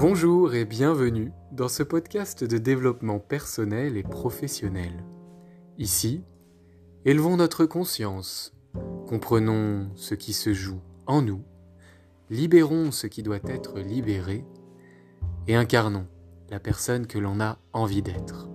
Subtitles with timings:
[0.00, 4.92] Bonjour et bienvenue dans ce podcast de développement personnel et professionnel.
[5.76, 6.22] Ici,
[7.04, 8.54] élevons notre conscience,
[9.08, 11.42] comprenons ce qui se joue en nous,
[12.30, 14.44] libérons ce qui doit être libéré
[15.48, 16.06] et incarnons
[16.48, 18.48] la personne que l'on a envie d'être.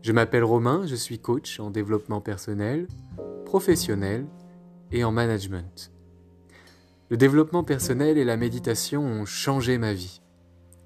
[0.00, 2.88] Je m'appelle Romain, je suis coach en développement personnel,
[3.44, 4.26] professionnel
[4.90, 5.93] et en management.
[7.14, 10.20] Le développement personnel et la méditation ont changé ma vie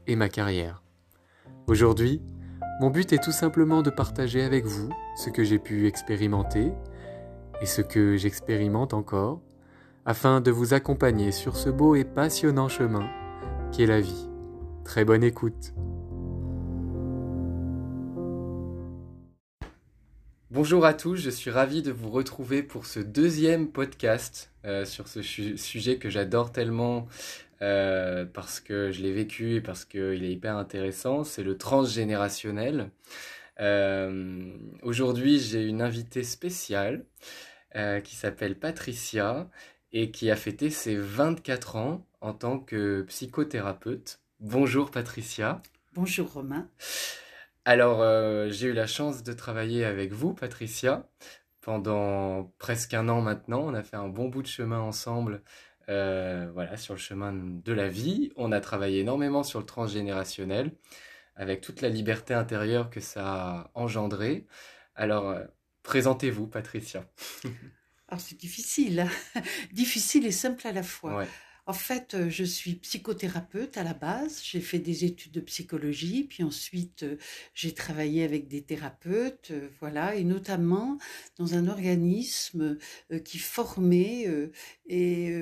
[0.06, 0.82] et ma carrière.
[1.66, 2.20] Aujourd'hui,
[2.82, 6.70] mon but est tout simplement de partager avec vous ce que j'ai pu expérimenter
[7.62, 9.40] et ce que j'expérimente encore,
[10.04, 13.08] afin de vous accompagner sur ce beau et passionnant chemin
[13.72, 14.28] qu'est la vie.
[14.84, 15.72] Très bonne écoute.
[20.50, 25.06] Bonjour à tous, je suis ravi de vous retrouver pour ce deuxième podcast euh, sur
[25.06, 27.06] ce sujet que j'adore tellement
[27.60, 32.88] euh, parce que je l'ai vécu et parce qu'il est hyper intéressant, c'est le transgénérationnel.
[33.60, 34.50] Euh,
[34.82, 37.04] aujourd'hui, j'ai une invitée spéciale
[38.02, 39.50] qui s'appelle Patricia
[39.92, 44.20] et qui a fêté ses 24 ans en tant que psychothérapeute.
[44.40, 45.60] Bonjour Patricia.
[45.92, 46.70] Bonjour Romain.
[47.68, 51.06] Alors, euh, j'ai eu la chance de travailler avec vous, Patricia,
[51.60, 53.60] pendant presque un an maintenant.
[53.60, 55.42] On a fait un bon bout de chemin ensemble,
[55.90, 58.32] euh, voilà, sur le chemin de la vie.
[58.36, 60.72] On a travaillé énormément sur le transgénérationnel,
[61.36, 64.46] avec toute la liberté intérieure que ça a engendré.
[64.94, 65.44] Alors, euh,
[65.82, 67.04] présentez-vous, Patricia.
[68.08, 69.42] Alors, c'est difficile, hein.
[69.74, 71.26] difficile et simple à la fois.
[71.68, 74.40] En fait, euh, je suis psychothérapeute à la base.
[74.42, 77.16] J'ai fait des études de psychologie, puis ensuite euh,
[77.52, 80.96] j'ai travaillé avec des thérapeutes, euh, voilà, et notamment
[81.36, 82.78] dans un organisme
[83.24, 84.26] qui formait
[84.86, 85.32] et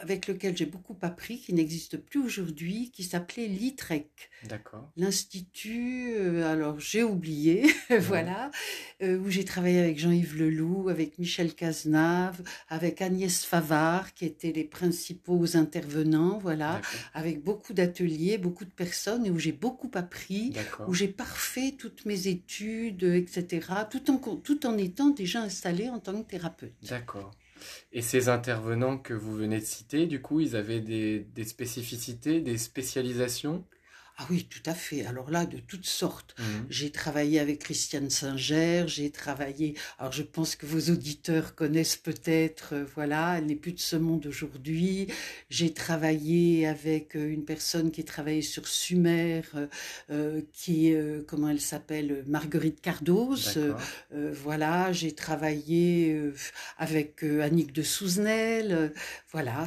[0.00, 4.30] avec lequel j'ai beaucoup appris, qui n'existe plus aujourd'hui, qui s'appelait l'ITREC.
[4.48, 4.90] D'accord.
[4.96, 7.66] L'Institut, alors j'ai oublié,
[8.00, 8.50] voilà,
[9.02, 14.64] où j'ai travaillé avec Jean-Yves Leloup, avec Michel Cazenave, avec Agnès Favard, qui étaient les
[14.64, 16.80] principaux intervenants, voilà,
[17.14, 20.52] avec beaucoup d'ateliers, beaucoup de personnes, et où j'ai beaucoup appris,
[20.86, 25.98] où j'ai parfait toutes mes études, etc., tout en, tout en étant déjà installé en
[25.98, 26.72] tant que thérapeute.
[26.88, 27.32] D'accord.
[27.92, 32.40] Et ces intervenants que vous venez de citer, du coup, ils avaient des, des spécificités,
[32.40, 33.64] des spécialisations?
[34.18, 35.04] Ah oui, tout à fait.
[35.04, 36.34] Alors là, de toutes sortes.
[36.38, 36.42] Mmh.
[36.70, 39.74] J'ai travaillé avec Christiane Singer, j'ai travaillé.
[39.98, 43.96] Alors je pense que vos auditeurs connaissent peut-être, euh, voilà, elle n'est plus de ce
[43.96, 45.08] monde aujourd'hui.
[45.50, 49.42] J'ai travaillé avec euh, une personne qui travaillé sur Sumer,
[50.10, 53.36] euh, qui est, comment elle s'appelle, Marguerite Cardos.
[54.12, 56.16] voilà, j'ai travaillé
[56.78, 58.92] avec Annick de Souzenel.
[59.32, 59.66] voilà,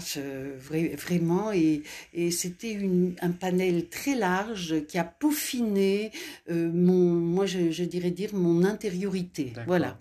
[0.97, 1.83] vraiment, et,
[2.13, 2.79] et c'était
[3.21, 4.38] un panel très large
[4.87, 6.11] qui a peaufiné
[6.49, 9.53] euh, mon, moi je, dirais dire mon intériorité.
[9.65, 9.99] Voilà.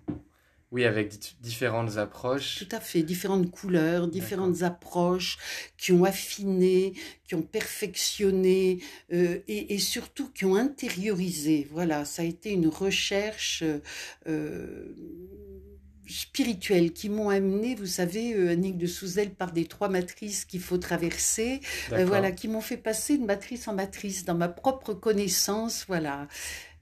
[0.71, 2.59] Oui, avec différentes approches.
[2.59, 5.39] Tout à fait, différentes couleurs, différentes approches
[5.79, 6.93] qui ont affiné,
[7.25, 11.67] qui ont perfectionné euh, et, surtout qui ont intériorisé.
[11.71, 13.65] Voilà, ça a été une recherche.
[14.27, 14.95] Euh,
[16.09, 20.61] spirituelles qui m'ont amené, vous savez, euh, Annick de Souzel, par des trois matrices qu'il
[20.61, 21.61] faut traverser,
[21.93, 26.27] euh, voilà, qui m'ont fait passer de matrice en matrice dans ma propre connaissance, voilà.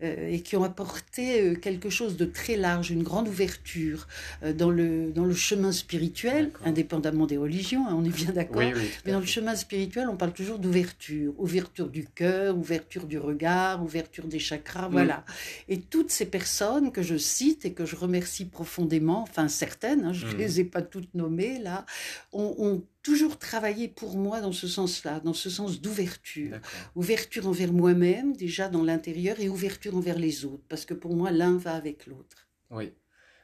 [0.03, 4.07] Euh, et qui ont apporté euh, quelque chose de très large, une grande ouverture
[4.43, 8.63] euh, dans, le, dans le chemin spirituel, indépendamment des religions, hein, on est bien d'accord.
[9.07, 13.83] mais dans le chemin spirituel, on parle toujours d'ouverture, ouverture du cœur, ouverture du regard,
[13.83, 15.25] ouverture des chakras, voilà.
[15.71, 20.13] Et toutes ces personnes que je cite et que je remercie profondément, enfin certaines, hein,
[20.13, 20.37] je ne mmh.
[20.37, 21.87] les ai pas toutes nommées là,
[22.35, 26.59] ont, ont toujours travaillé pour moi dans ce sens-là, dans ce sens d'ouverture.
[26.97, 31.31] Ouverture envers moi-même, déjà dans l'intérieur, et ouverture envers les autres, parce que pour moi,
[31.31, 32.49] l'un va avec l'autre.
[32.71, 32.93] Oui.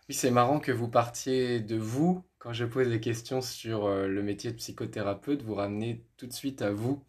[0.09, 2.25] Oui, c'est marrant que vous partiez de vous.
[2.41, 6.33] Quand je pose des questions sur euh, le métier de psychothérapeute, vous ramenez tout de
[6.33, 7.01] suite à vous.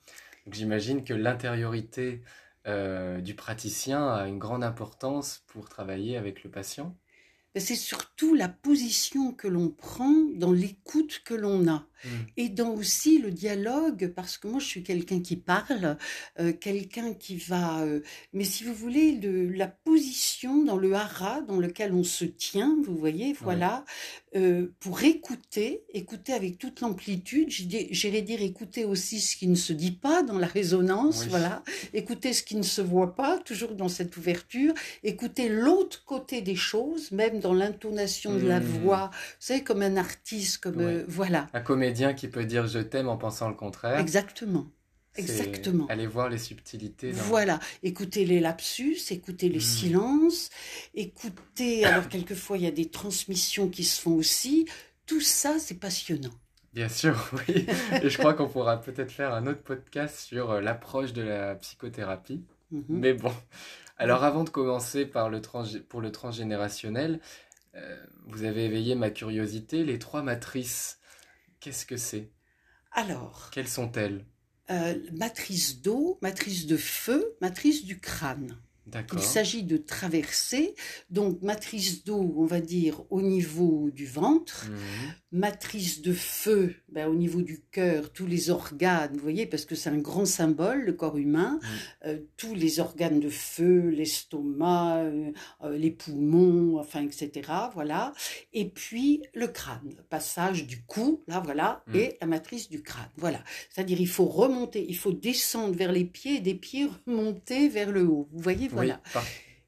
[0.52, 2.22] J'imagine que l'intériorité
[2.68, 6.96] euh, du praticien a une grande importance pour travailler avec le patient.
[7.56, 11.88] C'est surtout la position que l'on prend dans l'écoute que l'on a.
[12.04, 12.08] Mm.
[12.38, 15.98] Et dans aussi le dialogue, parce que moi je suis quelqu'un qui parle,
[16.40, 17.82] euh, quelqu'un qui va...
[17.82, 18.02] Euh,
[18.34, 22.78] mais si vous voulez, de la position dans le hara dans lequel on se tient,
[22.84, 23.86] vous voyez, voilà,
[24.36, 29.74] euh, pour écouter, écouter avec toute l'amplitude, j'irais dire écouter aussi ce qui ne se
[29.74, 31.64] dit pas dans la résonance, voilà,
[31.94, 34.74] écouter ce qui ne se voit pas, toujours dans cette ouverture,
[35.04, 38.64] écouter l'autre côté des choses, même dans l'intonation de la mm.
[38.64, 41.04] voix, vous savez, comme un artiste, comme...
[41.08, 41.48] voilà.
[41.54, 41.62] Un
[41.94, 44.00] comédien qui peut dire je t'aime en pensant le contraire.
[44.00, 44.66] Exactement.
[45.16, 45.86] Exactement.
[45.88, 47.12] Aller voir les subtilités.
[47.12, 47.60] Voilà.
[47.84, 49.62] Écouter les lapsus, écouter les hmm.
[49.62, 50.50] silences,
[50.96, 51.86] écouter.
[51.86, 54.68] Alors, quelquefois, il y a des transmissions qui se font aussi.
[55.06, 56.34] Tout ça, c'est passionnant.
[56.74, 57.68] Bien sûr, oui.
[58.02, 61.54] Et je crois qu'on pourra peut-être faire un autre podcast sur euh, l'approche de la
[61.56, 62.44] psychothérapie.
[62.72, 62.84] Mhm.
[62.90, 63.34] Mais bon.
[64.00, 65.42] Alors, avant de commencer par le
[65.88, 67.20] pour le transgénérationnel,
[67.76, 69.84] euh, vous avez éveillé ma curiosité.
[69.84, 71.00] Les trois matrices,
[71.64, 72.30] qu'est-ce que c'est?
[72.92, 73.50] Alors.
[73.52, 74.26] Quelles sont-elles?
[74.70, 78.58] euh, Matrice d'eau, matrice de feu, matrice du crâne.
[79.14, 80.76] Il s'agit de traverser,
[81.10, 85.14] donc matrice d'eau, on va dire, au niveau du ventre, mhm.
[85.34, 89.74] Matrice de feu, ben, au niveau du cœur, tous les organes, vous voyez, parce que
[89.74, 91.70] c'est un grand symbole, le corps humain, mhm.
[92.06, 95.32] euh, tous les organes de feu, l'estomac, euh,
[95.64, 98.14] euh, les poumons, enfin, etc., voilà.
[98.54, 101.96] Et puis le crâne, passage du cou, là, voilà, mhm.
[101.96, 103.44] et la matrice du crâne, voilà.
[103.72, 107.92] C'est-à-dire, il faut remonter, il faut descendre vers les pieds, et des pieds remonter vers
[107.92, 109.02] le haut, vous voyez, voilà.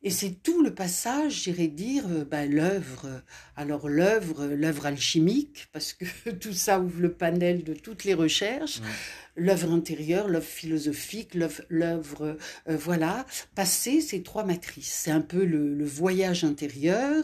[0.06, 3.24] Et c'est tout le passage, j'irais dire, euh, ben, l'œuvre.
[3.56, 8.81] Alors l'œuvre, l'œuvre alchimique, parce que tout ça ouvre le panel de toutes les recherches
[9.36, 11.38] l'œuvre intérieure, l'œuvre philosophique,
[11.69, 12.38] l'œuvre,
[12.69, 15.02] euh, voilà, passer ces trois matrices.
[15.04, 17.24] C'est un peu le, voyage intérieur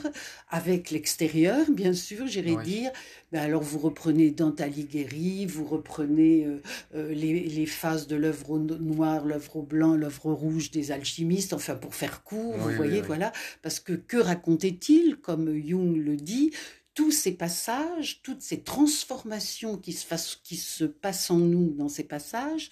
[0.49, 2.91] avec l'extérieur, bien sûr, j'irais dire.
[3.31, 6.61] Ben alors vous reprenez Dante Alighieri, vous reprenez euh,
[6.95, 12.23] euh, les, phases de l'œuvre noire, l'œuvre blanc, l'œuvre rouge des alchimistes, enfin pour faire
[12.23, 13.31] court, vous voyez, voilà.
[13.61, 16.51] Parce que que racontait-il, comme Jung le dit,
[16.93, 20.05] tous ces passages, toutes ces transformations qui se,
[20.43, 22.69] qui se passent en nous dans ces passages,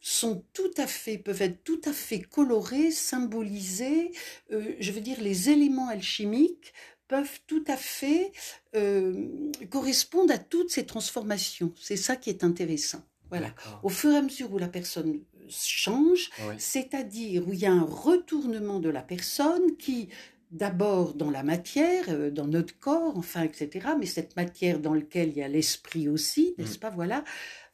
[0.00, 4.12] sont tout à fait, peuvent être tout à fait colorés, symbolisés.
[4.50, 6.72] Euh, je veux dire, les éléments alchimiques
[7.06, 8.32] peuvent tout à fait
[8.74, 9.28] euh,
[9.68, 11.72] correspondre à toutes ces transformations.
[11.78, 13.02] C'est ça qui est intéressant.
[13.30, 13.54] Voilà.
[13.84, 15.20] Au fur et à mesure où la personne
[15.50, 20.08] change, c'est-à-dire où il y a un retournement de la personne qui
[20.50, 25.28] d'abord dans la matière, euh, dans notre corps, enfin, etc., mais cette matière dans laquelle
[25.28, 26.80] il y a l'esprit aussi, n'est-ce mm.
[26.80, 27.24] pas, voilà,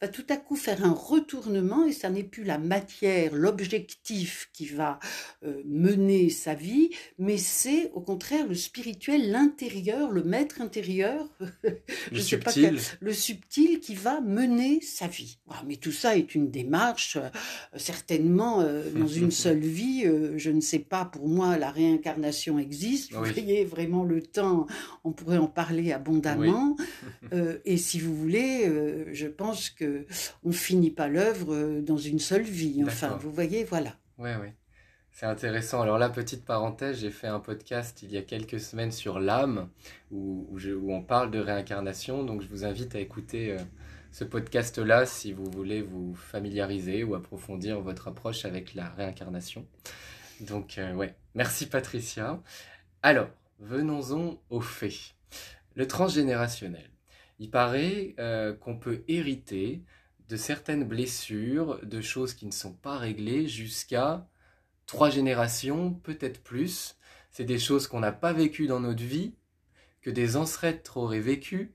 [0.01, 4.67] va tout à coup faire un retournement et ça n'est plus la matière, l'objectif qui
[4.67, 4.99] va
[5.43, 11.27] euh, mener sa vie, mais c'est au contraire le spirituel, l'intérieur, le maître intérieur,
[12.11, 12.79] le subtil.
[12.99, 15.39] le subtil qui va mener sa vie.
[15.65, 17.29] mais tout ça est une démarche, euh,
[17.75, 20.03] certainement euh, dans une seule vie.
[20.35, 23.13] je ne sais pas, pour moi, la réincarnation existe.
[23.13, 24.67] Vous voyez vraiment le temps,
[25.03, 26.75] on pourrait en parler abondamment.
[27.65, 28.71] et si vous voulez,
[29.13, 29.86] je pense que
[30.43, 32.83] on finit pas l'œuvre euh, dans une seule vie.
[32.85, 33.95] Enfin, vous voyez, voilà.
[34.17, 34.49] Oui, oui.
[35.11, 35.81] C'est intéressant.
[35.81, 39.67] Alors là, petite parenthèse, j'ai fait un podcast il y a quelques semaines sur l'âme,
[40.11, 42.23] où, où, on parle de réincarnation.
[42.23, 43.57] Donc je vous invite à écouter euh,
[44.11, 49.65] ce podcast-là si vous voulez vous familiariser ou approfondir votre approche avec la réincarnation.
[50.41, 52.39] Donc euh, ouais, merci Patricia.
[53.01, 53.29] Alors,
[53.59, 55.15] venons-en aux faits.
[55.75, 56.89] Le transgénérationnel.
[57.39, 59.83] Il paraît euh, qu'on peut hériter
[60.29, 64.27] de certaines blessures, de choses qui ne sont pas réglées jusqu'à
[64.85, 66.97] trois générations, peut-être plus.
[67.31, 69.35] C'est des choses qu'on n'a pas vécues dans notre vie,
[70.01, 71.73] que des ancêtres auraient vécues,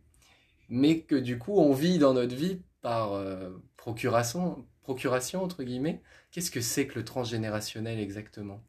[0.69, 6.03] mais que du coup on vit dans notre vie par euh, procuration, procuration, entre guillemets.
[6.31, 8.63] Qu'est-ce que c'est que le transgénérationnel exactement?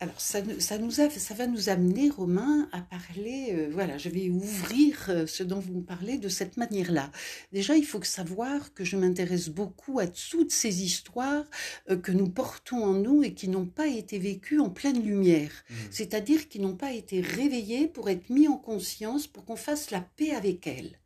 [0.00, 4.30] Alors, ça, ça, nous ça va nous amener, Romain, à parler, euh, voilà, je vais
[4.30, 7.10] ouvrir euh, ce dont vous me parlez de cette manière-là.
[7.52, 11.44] Déjà, il faut savoir que je m'intéresse beaucoup à toutes ces histoires
[11.90, 15.50] euh, que nous portons en nous et qui n'ont pas été vécues en pleine lumière,
[15.50, 15.74] mmh.
[15.90, 20.00] c'est-à-dire qui n'ont pas été réveillées pour être mis en conscience, pour qu'on fasse la
[20.00, 20.96] paix avec elles.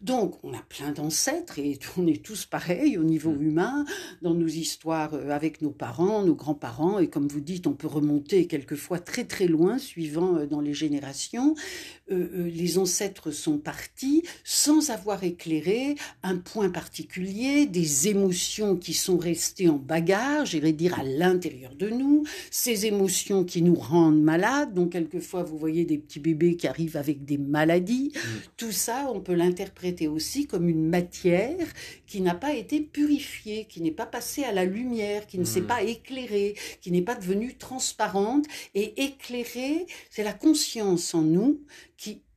[0.00, 3.42] Donc, on a plein d'ancêtres et on est tous pareils au niveau mm.
[3.42, 3.84] humain
[4.22, 6.98] dans nos histoires euh, avec nos parents, nos grands-parents.
[6.98, 10.74] Et comme vous dites, on peut remonter quelquefois très très loin suivant euh, dans les
[10.74, 11.54] générations.
[12.12, 19.18] Euh, les ancêtres sont partis sans avoir éclairé un point particulier, des émotions qui sont
[19.18, 24.72] restées en bagage, j'irais dire à l'intérieur de nous, ces émotions qui nous rendent malades.
[24.72, 28.12] Donc, quelquefois, vous voyez des petits bébés qui arrivent avec des maladies.
[28.14, 28.18] Mm.
[28.56, 31.66] Tout ça, on peut l'interpréter aussi comme une matière
[32.06, 35.60] qui n'a pas été purifiée, qui n'est pas passée à la lumière, qui ne s'est
[35.60, 35.66] hmm.
[35.66, 38.46] pas éclairée, qui n'est pas devenue transparente.
[38.74, 41.60] Et éclairée, c'est la conscience en nous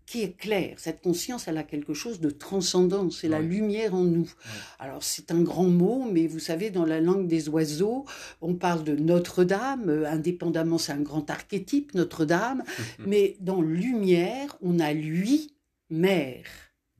[0.09, 0.73] qui est claire.
[0.77, 4.27] Cette conscience, elle a quelque chose de transcendant, c'est la lumière en nous.
[4.79, 8.05] Alors c'est un grand mot, mais vous savez, dans la langue des oiseaux,
[8.41, 12.63] on parle de Notre-Dame, euh, indépendamment, c'est un grand archétype, Notre-Dame,
[13.05, 15.53] mais dans lumière, on a lui,
[15.91, 16.47] mère.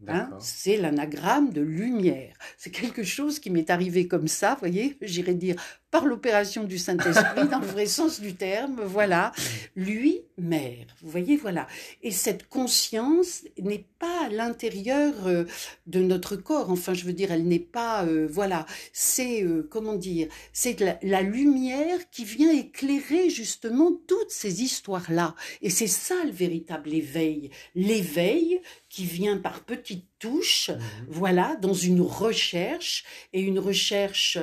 [0.08, 2.34] Hein, c'est l'anagramme de lumière.
[2.58, 5.56] C'est quelque chose qui m'est arrivé comme ça, vous voyez, j'irais dire
[5.92, 9.34] par l'opération du Saint-Esprit, dans le vrai sens du terme, voilà.
[9.76, 11.68] Lui, mère, vous voyez, voilà.
[12.02, 15.46] Et cette conscience n'est pas à l'intérieur euh,
[15.88, 19.96] de notre corps, enfin, je veux dire, elle n'est pas, euh, voilà, c'est, euh, comment
[19.96, 25.36] dire, c'est la, la, lumière qui vient éclairer justement toutes ces histoires-là.
[25.62, 27.52] Et c'est ça le véritable éveil.
[27.76, 33.04] L'éveil qui vient par petites touches, mmh voilà, dans une recherche,
[33.34, 34.38] et une recherche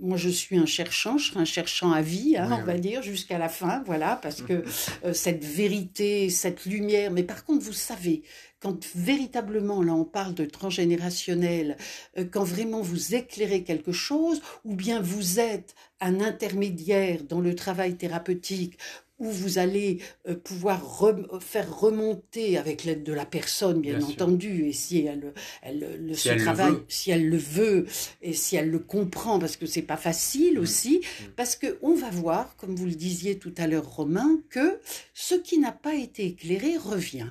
[0.00, 3.02] moi je suis un cherchant, je serai un cherchant à vie, hein, on va dire,
[3.02, 4.64] jusqu'à la fin, voilà, parce que
[5.04, 8.22] euh, cette vérité, cette lumière, mais par contre, vous savez,
[8.60, 11.76] quand véritablement, là on parle de transgénérationnel,
[12.18, 17.54] euh, quand vraiment vous éclairez quelque chose, ou bien vous êtes un intermédiaire dans le
[17.54, 18.78] travail thérapeutique
[19.18, 19.98] où vous allez
[20.28, 20.80] euh, pouvoir
[21.40, 25.32] faire remonter avec l'aide de la personne, bien, entendu, et si elle,
[25.62, 27.86] elle le si travail, si elle le veut
[28.22, 30.62] et si elle le comprend, parce que c'est pas facile mmh.
[30.62, 31.24] aussi, mmh.
[31.36, 34.80] parce que on va voir, comme vous le disiez tout à l'heure, Romain, que
[35.14, 37.30] ce qui n'a pas été éclairé revient.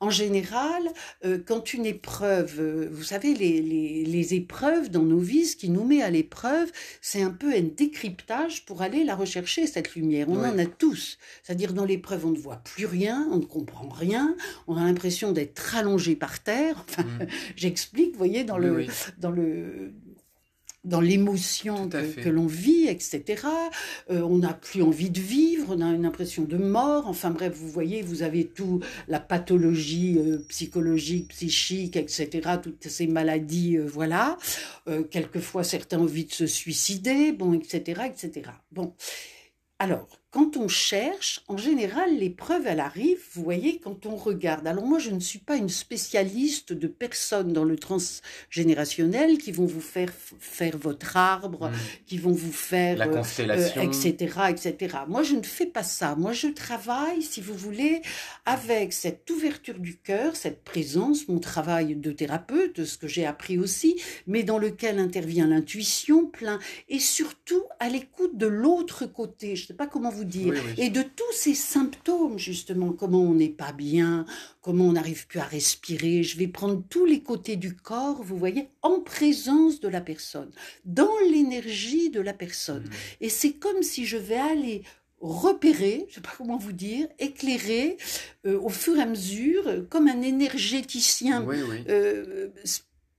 [0.00, 0.82] En général,
[1.24, 5.84] euh, quand une épreuve, euh, vous savez, les, épreuves dans nos vies, ce qui nous
[5.84, 10.28] met à l'épreuve, c'est un peu un décryptage pour aller la rechercher, cette lumière.
[10.28, 11.18] On en a tous.
[11.42, 14.34] C'est-à-dire, dans l'épreuve, on ne voit plus rien, on ne comprend rien,
[14.66, 16.84] on a l'impression d'être allongé par terre.
[16.88, 17.26] Enfin, mmh.
[17.56, 18.86] j'explique, vous voyez, dans le,
[19.18, 19.92] dans le
[20.86, 23.42] dans l'émotion que, l'on vit, etc.
[24.10, 27.08] Euh, on n'a plus envie de vivre, on a une impression de mort.
[27.08, 32.58] Enfin bref, vous voyez, vous avez tout la pathologie euh, psychologique, psychique, etc.
[32.62, 34.38] Toutes ces maladies, euh, voilà.
[35.10, 38.50] quelquefois, certains ont envie de se suicider, bon, etc., etc.
[38.70, 38.94] Bon,
[39.78, 44.66] alors, quand on cherche, en général, l'épreuve, elle arrive, vous voyez, quand on regarde.
[44.66, 49.64] Alors moi, je ne suis pas une spécialiste de personnes dans le transgénérationnel qui vont
[49.64, 51.74] vous faire faire votre arbre, mmh.
[52.06, 52.98] qui vont vous faire...
[52.98, 53.80] La euh, constellation.
[53.80, 54.96] etc., etc.
[55.08, 56.16] Moi, je ne fais pas ça.
[56.16, 58.02] Moi, je travaille, si vous voulez,
[58.44, 63.58] avec cette ouverture du cœur, cette présence, mon travail de thérapeute, ce que j'ai appris
[63.58, 69.56] aussi, mais dans lequel intervient l'intuition plein, et surtout à l'écoute de l'autre côté.
[69.56, 73.34] Je ne sais pas comment vous dire, et de tous ces symptômes, justement, comment on
[73.34, 74.26] n'est pas bien,
[74.60, 76.22] comment on n'arrive plus à respirer.
[76.22, 80.50] Je vais prendre tous les côtés du corps, vous voyez, en présence de la personne,
[80.84, 82.84] dans l'énergie de la personne.
[82.84, 83.22] Mmh.
[83.22, 84.82] Et c'est comme si je vais aller
[85.20, 87.96] repérer, je ne sais pas comment vous dire, éclairer
[88.46, 91.46] euh, au fur et à mesure, comme un énergéticien
[91.88, 92.48] euh,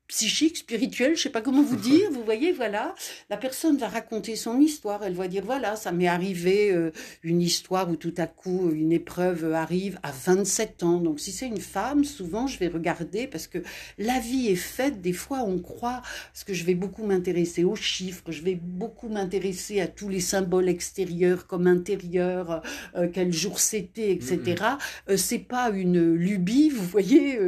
[0.08, 2.96] psychique, spirituel, je sais pas comment vous dire, vous voyez, voilà,
[3.30, 6.92] la personne va raconter son histoire, elle va dire, voilà, ça m'est arrivé euh,
[7.24, 10.98] une histoire où tout à coup une épreuve arrive à 27 ans.
[11.00, 13.60] Donc si c'est une femme, souvent je vais regarder parce que
[13.98, 17.76] la vie est faite, des fois on croit, parce que je vais beaucoup m'intéresser aux
[17.76, 22.62] chiffres, je vais beaucoup m'intéresser à tous les symboles extérieurs comme intérieurs,
[22.96, 24.38] euh, quel jour c'était, etc.
[24.38, 24.78] Mm-hmm.
[25.10, 27.40] Euh, c'est pas une lubie, vous voyez,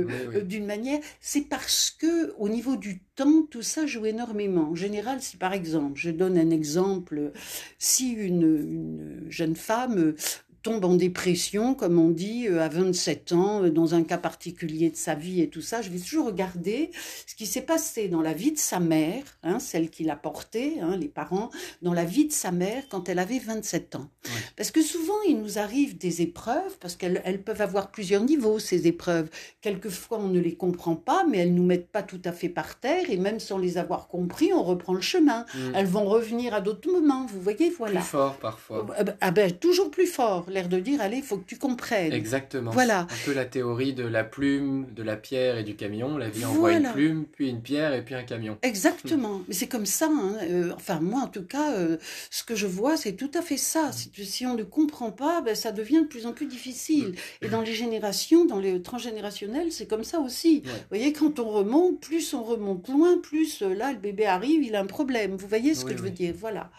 [0.44, 4.70] d'une manière, c'est parce que au niveau du temps, tout ça joue énormément.
[4.72, 7.32] En général, si par exemple, je donne un exemple,
[7.78, 10.16] si une, une jeune femme
[10.62, 14.90] tombe en dépression, comme on dit, euh, à 27 ans, euh, dans un cas particulier
[14.90, 16.92] de sa vie et tout ça, je vais toujours regarder
[17.26, 20.80] ce qui s'est passé dans la vie de sa mère, hein, celle qui l'a portée,
[20.82, 21.50] hein, les parents,
[21.82, 24.10] dans la vie de sa mère quand elle avait 27 ans.
[24.56, 28.60] Parce que souvent, il nous arrive des épreuves, parce qu'elles elles peuvent avoir plusieurs niveaux,
[28.60, 29.30] ces épreuves.
[29.62, 32.80] Quelquefois, on ne les comprend pas, mais elles nous mettent pas tout à fait par
[32.80, 35.46] terre, et même sans les avoir compris, on reprend le chemin.
[35.56, 35.76] Mm.
[35.76, 38.02] Elles vont revenir à d'autres moments, vous voyez, voilà.
[38.02, 38.86] Plus fort parfois.
[38.98, 41.58] Ah ben, ah ben toujours plus fort l'air de dire, allez, il faut que tu
[41.58, 42.14] comprennes.
[42.14, 42.72] Exactement.
[42.72, 43.02] Voilà.
[43.02, 46.18] Un peu la théorie de la plume, de la pierre et du camion.
[46.18, 48.58] La vie envoie une plume, puis une pierre et puis un camion.
[48.62, 49.42] Exactement.
[49.48, 50.10] Mais c'est comme ça.
[50.12, 50.38] Hein.
[50.44, 51.98] Euh, enfin, moi, en tout cas, euh,
[52.30, 53.92] ce que je vois, c'est tout à fait ça.
[53.92, 57.10] Si, on ne comprend pas, ben, ça devient de plus en plus difficile.
[57.10, 57.46] Mm.
[57.46, 60.62] Et dans les générations, dans les transgénérationnels, c'est comme ça aussi.
[60.66, 64.64] Vous voyez, quand on remonte, plus on remonte loin, plus euh, là, le bébé arrive,
[64.64, 65.36] il a un problème.
[65.36, 66.34] Vous voyez ce que je veux dire?
[66.38, 66.70] Voilà.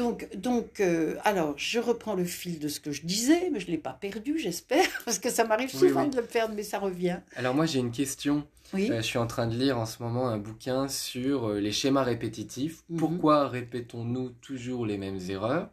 [0.00, 3.66] Donc, donc euh, alors, je reprends le fil de ce que je disais, mais je
[3.66, 6.78] ne l'ai pas perdu, j'espère, parce que ça m'arrive souvent de le perdre, mais ça
[6.78, 7.18] revient.
[7.36, 8.46] Alors moi, j'ai une question.
[8.72, 8.90] Oui.
[8.90, 11.70] Euh, je suis en train de lire en ce moment un bouquin sur euh, les
[11.70, 12.82] schémas répétitifs.
[12.88, 12.96] Mhm.
[12.96, 15.68] Pourquoi répétons-nous toujours les mêmes erreurs?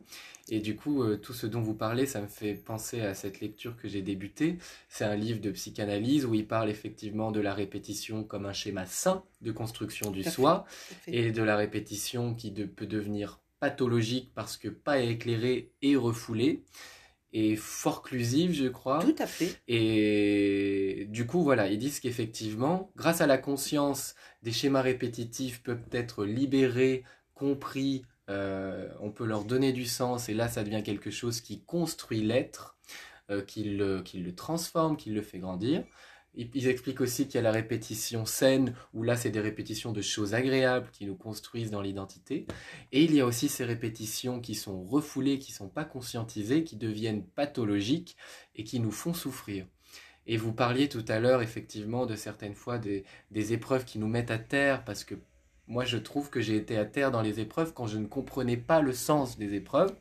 [0.49, 3.75] Et du coup, tout ce dont vous parlez, ça me fait penser à cette lecture
[3.75, 4.57] que j'ai débutée.
[4.87, 8.85] C'est un livre de psychanalyse où il parle effectivement de la répétition comme un schéma
[8.85, 10.65] sain de construction du soi
[11.05, 16.63] et de la répétition qui peut devenir pathologique parce que pas éclairé et refoulé.
[17.33, 18.99] et forclusive, je crois.
[19.03, 19.61] Tout à fait.
[19.67, 25.83] Et du coup, voilà, ils disent qu'effectivement, grâce à la conscience, des schémas répétitifs peuvent
[25.91, 31.11] être libérés, compris, euh, on peut leur donner du sens, et là, ça devient quelque
[31.11, 32.77] chose qui construit l'être,
[33.29, 35.83] euh, qui, le, qui le transforme, qui le fait grandir.
[36.37, 40.01] Ils expliquent aussi qu'il y a la répétition saine, où là c'est des répétitions de
[40.01, 42.45] choses agréables qui nous construisent dans l'identité.
[42.91, 46.63] Et il y a aussi ces répétitions qui sont refoulées, qui ne sont pas conscientisées,
[46.63, 48.15] qui deviennent pathologiques
[48.55, 49.65] et qui nous font souffrir.
[50.27, 54.07] Et vous parliez tout à l'heure effectivement de certaines fois des, des épreuves qui nous
[54.07, 55.15] mettent à terre, parce que
[55.67, 58.57] moi je trouve que j'ai été à terre dans les épreuves quand je ne comprenais
[58.57, 59.95] pas le sens des épreuves.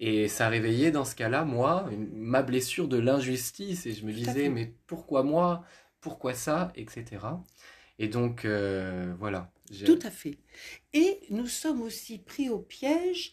[0.00, 3.86] Et ça réveillait dans ce cas-là, moi, ma blessure de l'injustice.
[3.86, 5.64] Et je me disais, mais pourquoi moi?
[6.00, 6.72] Pourquoi ça?
[6.74, 7.04] Etc.
[7.98, 9.50] Et donc, euh, voilà.
[9.86, 10.38] Tout à fait.
[10.92, 13.32] Et nous sommes aussi pris au piège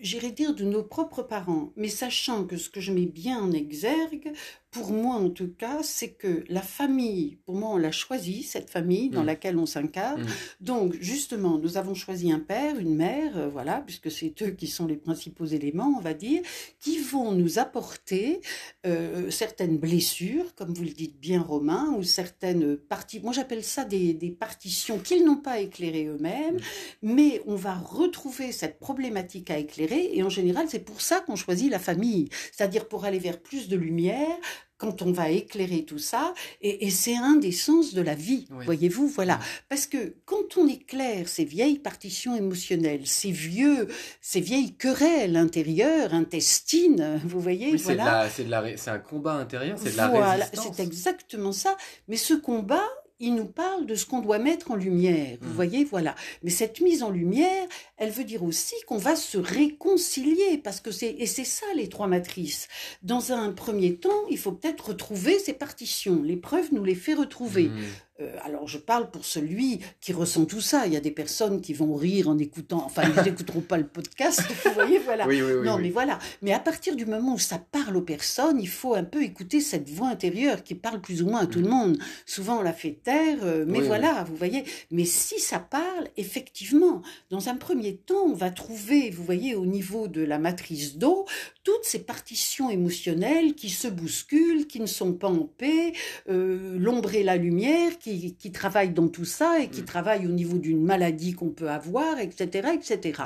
[0.00, 3.52] j'irais dire de nos propres parents, mais sachant que ce que je mets bien en
[3.52, 4.32] exergue,
[4.74, 8.68] pour moi en tout cas, c'est que la famille, pour moi on l'a choisi, cette
[8.68, 9.26] famille dans mm.
[9.26, 10.22] laquelle on s'incarne.
[10.22, 10.28] Mm.
[10.60, 14.66] Donc justement, nous avons choisi un père, une mère, euh, voilà, puisque c'est eux qui
[14.66, 16.42] sont les principaux éléments, on va dire,
[16.80, 18.40] qui vont nous apporter
[18.84, 23.84] euh, certaines blessures, comme vous le dites bien Romain, ou certaines parties, moi j'appelle ça
[23.84, 26.60] des, des partitions qu'ils n'ont pas éclairées eux-mêmes, mm.
[27.02, 31.36] mais on va retrouver cette problématique à éclairer, et en général c'est pour ça qu'on
[31.36, 34.36] choisit la famille, c'est-à-dire pour aller vers plus de lumière,
[34.76, 39.08] quand on va éclairer tout ça, et, c'est un des sens de la vie, voyez-vous,
[39.08, 39.38] voilà.
[39.68, 43.88] Parce que quand on éclaire ces vieilles partitions émotionnelles, ces vieux,
[44.20, 48.28] ces vieilles querelles intérieures, intestines, vous voyez, voilà.
[48.28, 51.76] C'est un combat intérieur, c'est de la voilà, C'est exactement ça.
[52.08, 52.84] Mais ce combat,
[53.20, 55.38] il nous parle de ce qu'on doit mettre en lumière.
[55.40, 55.54] Vous mm.
[55.54, 56.14] voyez, voilà.
[56.42, 57.66] Mais cette mise en lumière,
[57.96, 61.88] elle veut dire aussi qu'on va se réconcilier, parce que c'est et c'est ça les
[61.88, 62.68] trois matrices.
[63.02, 66.22] Dans un premier temps, il faut peut-être retrouver ces partitions.
[66.22, 67.68] L'épreuve nous les fait retrouver.
[67.68, 67.82] Mm.
[68.20, 70.86] Euh, alors je parle pour celui qui ressent tout ça.
[70.86, 73.86] Il y a des personnes qui vont rire en écoutant, enfin ils n'écouteront pas le
[73.86, 75.26] podcast, vous voyez, voilà.
[75.64, 76.20] non, mais voilà.
[76.40, 79.60] Mais à partir du moment où ça parle aux personnes, il faut un peu écouter
[79.60, 81.98] cette voix intérieure qui parle plus ou moins à tout le monde.
[82.24, 84.64] Souvent on la fait taire, euh, mais voilà, vous voyez.
[84.92, 89.66] Mais si ça parle, effectivement, dans un premier temps, on va trouver, vous voyez, au
[89.66, 91.26] niveau de la matrice d'eau,
[91.64, 95.92] toutes ces partitions émotionnelles qui se bousculent, qui ne sont pas en paix,
[96.28, 99.86] euh, l'ombre et la lumière qui, qui travaillent dans tout ça et qui mm.
[99.86, 102.68] travaillent au niveau d'une maladie qu'on peut avoir, etc.
[102.74, 103.22] etc.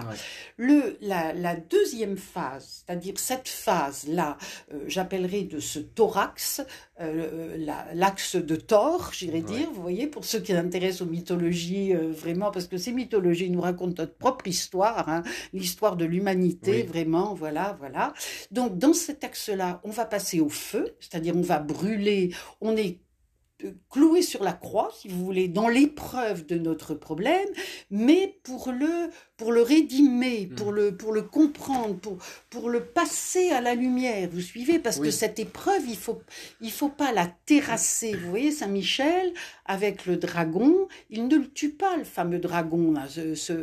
[0.57, 4.39] Le, la, la, deuxième phase, c'est-à-dire cette phase-là,
[4.73, 6.63] euh, j'appellerai de ce thorax,
[7.01, 7.57] euh,
[7.93, 12.53] l'axe de Thor, j'irais dire, vous voyez, pour ceux qui s'intéressent aux mythologies, euh, vraiment,
[12.53, 17.77] parce que ces mythologies nous racontent notre propre histoire, hein, l'histoire de l'humanité, vraiment, voilà,
[17.81, 18.15] voilà.
[18.53, 23.01] Donc, dans cet axe-là, on va passer au feu, c'est-à-dire on va brûler, on est
[23.91, 27.49] cloué sur la croix, si vous voulez, dans l'épreuve de notre problème,
[27.91, 30.55] mais pour le pour le rédimer, hmm.
[30.55, 32.19] pour le pour le comprendre, pour
[32.51, 34.29] pour le passer à la lumière.
[34.33, 34.79] Vous suivez?
[34.79, 36.21] Parce que cette épreuve, il faut
[36.61, 38.15] il faut pas la terrasser.
[38.15, 39.33] Vous voyez Saint Michel
[39.69, 42.95] avec le dragon, il ne le tue pas le fameux dragon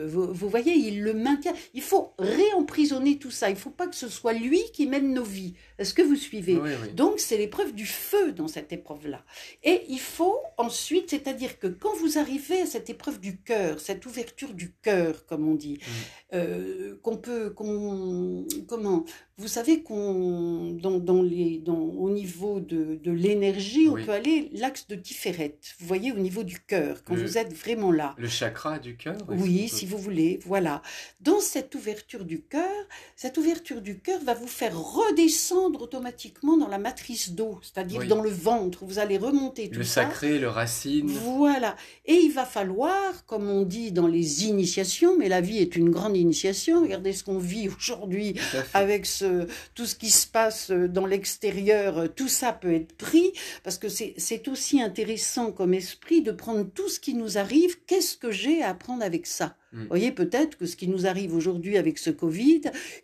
[0.08, 1.54] vous, voyez, il le maintient.
[1.74, 3.50] Il faut réemprisonner tout ça.
[3.50, 5.56] Il faut pas que ce soit lui qui mène nos vies.
[5.78, 6.60] Est-ce que vous suivez?
[6.94, 9.24] Donc c'est l'épreuve du feu dans cette épreuve-là.
[9.64, 14.06] Et il faut ensuite, c'est-à-dire que quand vous arrivez à cette épreuve du cœur, cette
[14.06, 16.36] ouverture du cœur, comme on dit, mm.
[16.36, 19.06] euh, qu'on peut, qu'on, comment,
[19.38, 24.50] vous savez qu'on, dans, dans, les, dans, au niveau de, de l'énergie, on peut aller
[24.54, 25.58] l'axe de Tiferet.
[25.80, 28.16] Vous voyez, au niveau du cœur, quand vous êtes vraiment là.
[28.18, 30.82] Le chakra du cœur Oui, si vous voulez, voilà.
[31.20, 32.72] Dans cette ouverture du cœur,
[33.18, 38.22] cette ouverture du cœur va vous faire redescendre automatiquement dans la matrice d'eau, c'est-à-dire dans
[38.22, 38.86] le ventre.
[38.86, 41.10] Vous allez remonter tout le sacré, le racine.
[41.10, 41.76] Voilà.
[42.06, 45.90] Et il va falloir, comme on dit dans les initiations, mais la vie est une
[45.90, 46.84] grande initiation.
[46.84, 48.36] Regardez ce qu'on vit aujourd'hui
[48.74, 49.25] avec ce
[49.74, 53.34] tout ce qui se passe dans l'extérieur, tout ça peut être pris,
[53.64, 58.18] parce que c'est aussi intéressant comme esprit de prendre tout ce qui nous arrive, qu'est-ce
[58.18, 59.56] que j'ai à apprendre avec ça?
[59.76, 59.82] Mm.
[59.82, 62.62] Vous voyez, peut-être que ce qui nous arrive aujourd'hui avec ce Covid,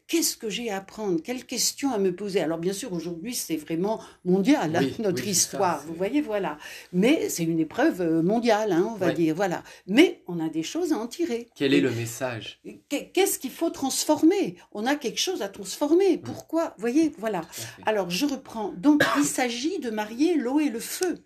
[0.08, 1.22] qu'est-ce que j'ai à apprendre?
[1.22, 2.40] Quelles questions à me poser?
[2.40, 5.84] Alors, bien sûr, aujourd'hui, c'est vraiment mondial, hein, notre histoire.
[5.86, 6.58] vous voyez, voilà.
[6.94, 9.36] Mais c'est une épreuve euh, mondiale, hein, on va dire.
[9.36, 9.64] Voilà.
[9.88, 11.50] Mais on a des choses à en tirer.
[11.56, 12.62] Quel est le message?
[12.90, 14.56] Qu'est-ce qu'il faut transformer?
[14.72, 16.18] On a quelque chose à transformer.
[16.18, 16.22] Mm.
[16.22, 16.74] Pourquoi?
[16.78, 17.42] Vous voyez, voilà.
[17.86, 18.74] Alors, je reprends.
[18.78, 21.18] Donc, il s'agit de marier l'eau et le feu.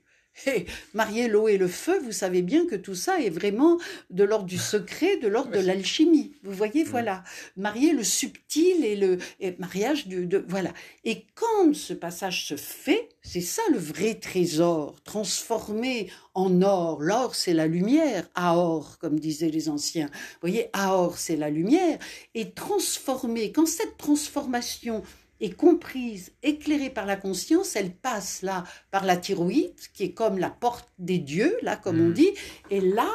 [0.48, 3.78] Et marier l'eau et le feu, vous savez bien que tout ça est vraiment
[4.10, 6.34] de l'ordre du secret, de l'ordre de l'alchimie.
[6.44, 6.88] Vous voyez, Mm.
[6.90, 7.24] voilà.
[7.56, 10.72] Marier le subtil et le et mariage du, de, voilà.
[11.04, 17.02] Et quand ce passage se fait, c'est ça le vrai trésor, transformé en or.
[17.02, 18.30] L'or, c'est la lumière.
[18.36, 20.08] Aor, comme disaient les anciens.
[20.08, 21.98] Vous voyez, Aor, c'est la lumière.
[22.36, 25.02] Et transformé, quand cette transformation
[25.42, 30.38] est comprise, éclairée par la conscience, elle passe là par la thyroïde, qui est comme
[30.38, 32.14] la porte des dieux, là, comme on Mm.
[32.14, 32.32] dit.
[32.70, 33.10] Et là,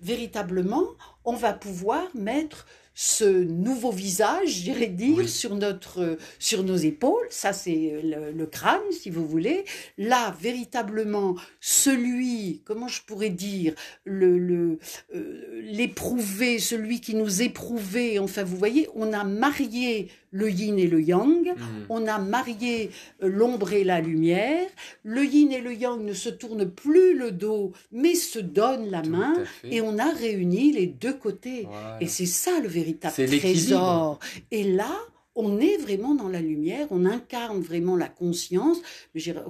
[0.00, 0.84] véritablement,
[1.24, 2.66] on va pouvoir mettre
[2.98, 5.28] ce nouveau visage, j'irais dire, Oui.
[5.28, 7.26] sur, notre, sur nos épaules.
[7.28, 9.66] Ça, c'est le, le crâne, si vous voulez.
[9.98, 14.78] Là, véritablement, celui, comment je pourrais dire, le, le,
[15.14, 18.18] euh, l'éprouvé, celui qui nous éprouvait.
[18.18, 21.48] Enfin, vous voyez, on a marié le yin et le yang.
[21.48, 21.86] Mm.
[21.90, 22.90] On a marié
[23.22, 24.66] euh, l'ombre et la lumière.
[25.04, 29.02] Le yin et le yang ne se tournent plus le dos, mais se donnent la
[29.02, 29.34] Tout main.
[29.64, 31.64] Et on a réuni les deux côtés.
[31.68, 31.98] Voilà.
[32.00, 33.40] Et c'est ça le véritable C'est l'équilibre.
[33.40, 34.18] trésor.
[34.50, 34.96] Et là,
[35.36, 38.78] on est vraiment dans la lumière, on incarne vraiment la conscience,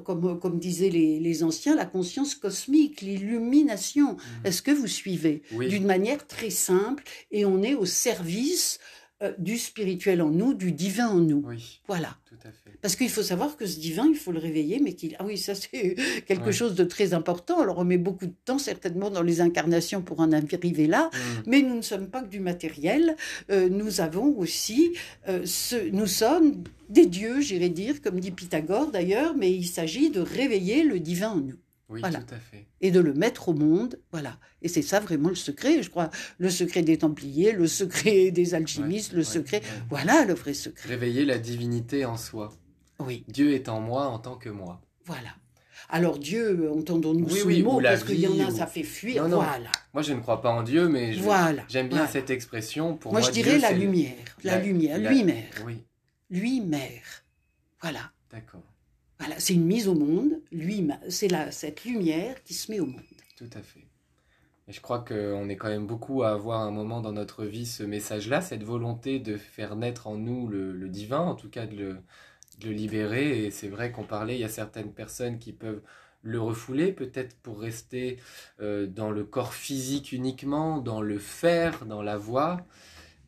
[0.04, 4.14] comme, comme disaient les, les anciens, la conscience cosmique, l'illumination.
[4.14, 4.46] Mm.
[4.46, 5.68] Est-ce que vous suivez Oui.
[5.68, 8.80] D'une manière très simple, et on est au service
[9.22, 11.42] euh, du spirituel en nous, du divin en nous.
[11.46, 12.16] Oui, Voilà.
[12.28, 12.76] tout à fait.
[12.82, 15.16] Parce qu'il faut savoir que ce divin, il faut le réveiller, mais qu'il...
[15.18, 16.52] Ah oui, ça c'est quelque Ouais.
[16.52, 17.60] chose de très important.
[17.60, 21.10] Alors on met beaucoup de temps certainement dans les incarnations pour en arriver là.
[21.12, 21.42] Mm.
[21.46, 23.16] Mais nous ne sommes pas que du matériel.
[23.50, 24.92] Euh, nous avons aussi,
[25.28, 30.10] euh, ce, nous sommes des dieux, j'irais dire, comme dit Pythagore d'ailleurs, mais il s'agit
[30.10, 31.56] de réveiller le divin en nous
[31.88, 32.18] Oui, Voilà.
[32.20, 32.66] tout à fait.
[32.80, 34.00] et de le mettre au monde.
[34.10, 34.38] Voilà.
[34.60, 36.10] Et c'est ça vraiment le secret, je crois.
[36.38, 39.58] Le secret des Templiers, le secret des alchimistes, Ouais, le ouais, secret.
[39.60, 39.82] ouais.
[39.88, 40.88] Voilà le vrai secret.
[40.88, 42.52] Réveiller la divinité en soi.
[42.98, 44.80] Oui, Dieu est en moi en tant que moi.
[45.04, 45.30] voilà.
[45.88, 49.22] Alors Dieu, entendons-nous Oui, ce oui, mot, parce qu'il y en a, ça fait fuir.
[49.22, 49.36] Non, non.
[49.36, 49.70] Voilà.
[49.94, 51.62] Moi, je ne crois pas en Dieu, mais je- Voilà.
[51.68, 52.12] j'aime bien Voilà.
[52.12, 52.96] cette expression.
[52.96, 54.14] Pour Moi, moi, je dirais Dieu, la lumière.
[54.42, 54.98] La, la- lumière.
[54.98, 55.44] la- Lui-mère.
[55.64, 55.84] Oui,
[56.30, 57.22] Lui-mère.
[57.80, 58.10] Voilà.
[58.32, 58.64] d'accord.
[59.18, 63.00] Voilà, c'est une mise au monde, lui, c'est cette lumière qui se met au monde.
[63.36, 63.86] Tout à fait.
[64.68, 67.66] Et je crois qu'on est quand même beaucoup à avoir un moment dans notre vie
[67.66, 71.76] ce message-là, cette volonté de faire naître en nous le, divin, en tout cas de
[71.76, 71.96] le,
[72.58, 73.44] de le libérer.
[73.46, 75.82] Et c'est vrai qu'on parlait, il y a certaines personnes qui peuvent
[76.22, 78.18] le refouler, peut-être pour rester
[78.60, 82.66] euh, dans le corps physique uniquement, dans le faire, dans la voix.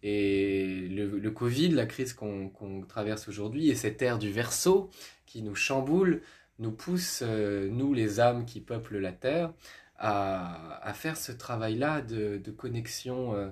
[0.03, 4.91] Et le, Covid, la crise qu'on traverse aujourd'hui, et cette ère du verso
[5.27, 6.23] qui nous chamboule,
[6.59, 9.53] nous pousse, euh, nous les âmes qui peuplent la Terre,
[9.99, 13.51] à, faire ce travail-là de, de connexion euh,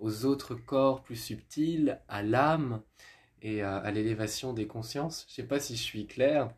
[0.00, 2.82] aux autres corps plus subtils, à l'âme
[3.42, 5.24] et à, à l'élévation des consciences.
[5.28, 6.50] Je ne sais pas si je suis clair.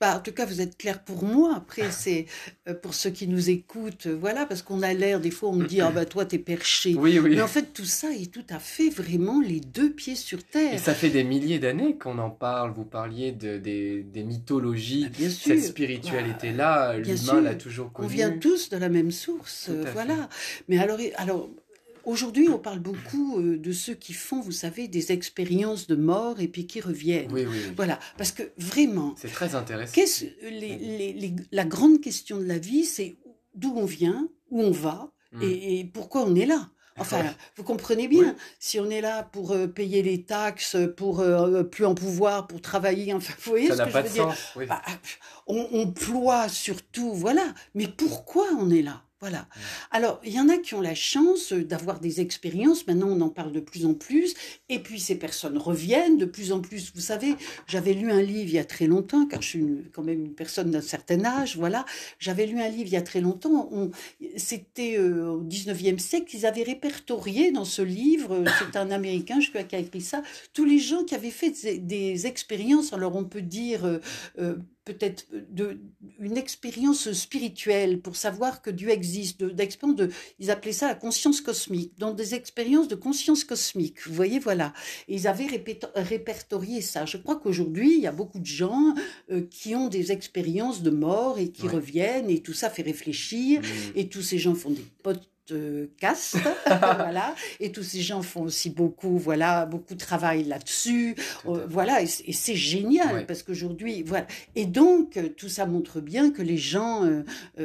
[0.00, 1.54] Bah, en tout cas, vous êtes clair pour moi.
[1.54, 2.24] Après, c'est
[2.68, 5.56] euh, pour ceux qui nous écoutent, euh, voilà, parce qu'on a l'air, des fois, on
[5.56, 6.94] me dit, ah bah toi, t'es perché.
[6.94, 7.34] Oui, oui.
[7.34, 10.42] Mais en fait, tout ça est tout à fait vraiment les deux pieds sur Et
[10.52, 10.78] terre.
[10.80, 12.72] ça fait des milliers d'années qu'on en parle.
[12.72, 15.04] Vous parliez de, des, des mythologies.
[15.06, 15.54] Ah, bien sûr.
[15.54, 18.08] Cette spiritualité-là, Bien l'humain l'a toujours On connue.
[18.08, 20.28] vient tous de la même source, euh, voilà.
[20.68, 21.50] Mais alors, alors
[22.04, 26.40] aujourd'hui, on parle beaucoup euh, de ceux qui font, vous savez, des expériences de mort
[26.40, 27.32] et puis qui reviennent.
[27.32, 27.72] Oui, oui, oui.
[27.76, 29.92] Voilà, parce que vraiment, C'est très intéressant.
[29.94, 33.16] qu'est-ce, les- les- les- la grande question de la vie, c'est
[33.54, 35.42] d'où on vient, où on va Mm.
[35.42, 36.70] et, et pourquoi on est là.
[36.98, 37.24] Enfin,
[37.56, 41.86] vous comprenez bien, si on est là pour euh, payer les taxes, pour euh, plus
[41.86, 44.36] en pouvoir, pour travailler, enfin, vous voyez Ça ce que pas je veux sens.
[44.68, 44.82] Bah,
[45.46, 47.54] on, on ploie surtout, voilà.
[47.74, 49.04] Mais pourquoi on est là?
[49.20, 49.46] Voilà.
[49.90, 52.86] Alors, il y en a qui ont la chance d'avoir des expériences.
[52.86, 54.32] Maintenant, on en parle de plus en plus.
[54.70, 56.90] Et puis, ces personnes reviennent de plus en plus.
[56.94, 57.34] Vous savez,
[57.66, 60.24] j'avais lu un livre il y a très longtemps, car je suis une- quand même
[60.24, 61.84] une personne d'un certain âge, voilà.
[62.18, 63.68] J'avais lu un livre il y a très longtemps.
[63.72, 63.90] On-
[64.38, 66.34] C'était euh, au 19e siècle.
[66.34, 70.00] Ils avaient répertorié dans ce livre, euh, c'est un Américain, je crois, qui a écrit
[70.00, 70.22] ça,
[70.54, 72.94] tous les gens qui avaient fait des, des expériences.
[72.94, 73.84] Alors, on peut dire...
[73.84, 73.98] euh,
[74.38, 75.78] euh, peut-être de
[76.18, 80.94] une expérience spirituelle pour savoir que Dieu existe, de- d'expérience de, ils appelaient ça la
[80.94, 84.06] conscience cosmique, dans des expériences de conscience cosmique.
[84.06, 84.72] Vous voyez, voilà.
[85.08, 85.46] Et ils avaient
[85.94, 87.04] répertorié ça.
[87.06, 88.94] Je crois qu'aujourd'hui, il y a beaucoup de gens
[89.30, 91.74] euh, qui ont des expériences de mort et qui Ouais.
[91.74, 93.60] reviennent et tout ça fait réfléchir.
[93.60, 93.64] Mm.
[93.96, 94.84] Et tous ces gens font des
[95.98, 96.36] caste,
[96.66, 97.34] voilà.
[97.58, 102.02] Et tous ces gens font aussi beaucoup, voilà, beaucoup de travail là-dessus, voilà.
[102.02, 104.26] Et, c'est génial parce qu'aujourd'hui, voilà.
[104.54, 107.08] Et donc tout ça montre bien que les gens,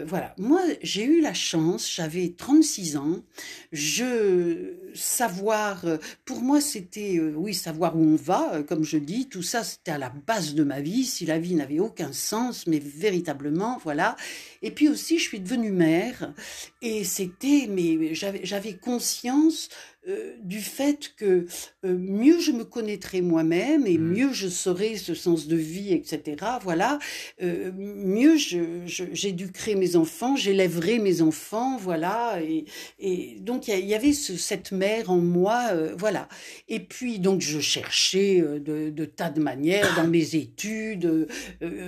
[0.06, 0.34] voilà.
[0.38, 3.20] Moi, j'ai eu la chance, j'avais 36 ans,
[3.72, 5.86] je savoir,
[6.26, 9.98] pour moi, c'était, oui, savoir où on va, comme je dis, tout ça, c'était à
[9.98, 11.06] la base de ma vie.
[11.06, 14.16] Si la vie n'avait aucun sens, mais véritablement, voilà.
[14.62, 16.34] Et puis aussi, je suis devenue mère
[16.86, 19.70] et c'était, mais j'avais conscience
[20.08, 21.48] euh, du fait que
[21.84, 24.14] euh, mieux je me connaîtrai moi-même et mmh.
[24.14, 26.46] mieux je saurai ce sens de vie, etc.
[26.62, 27.00] Voilà,
[27.42, 32.38] euh, mieux j'éduquerai mes enfants, j'élèverai mes enfants, voilà.
[33.00, 36.28] Et, donc il y, avait cette mère en moi, voilà.
[36.68, 41.28] Et puis donc je cherchais de, tas de manières dans mes études,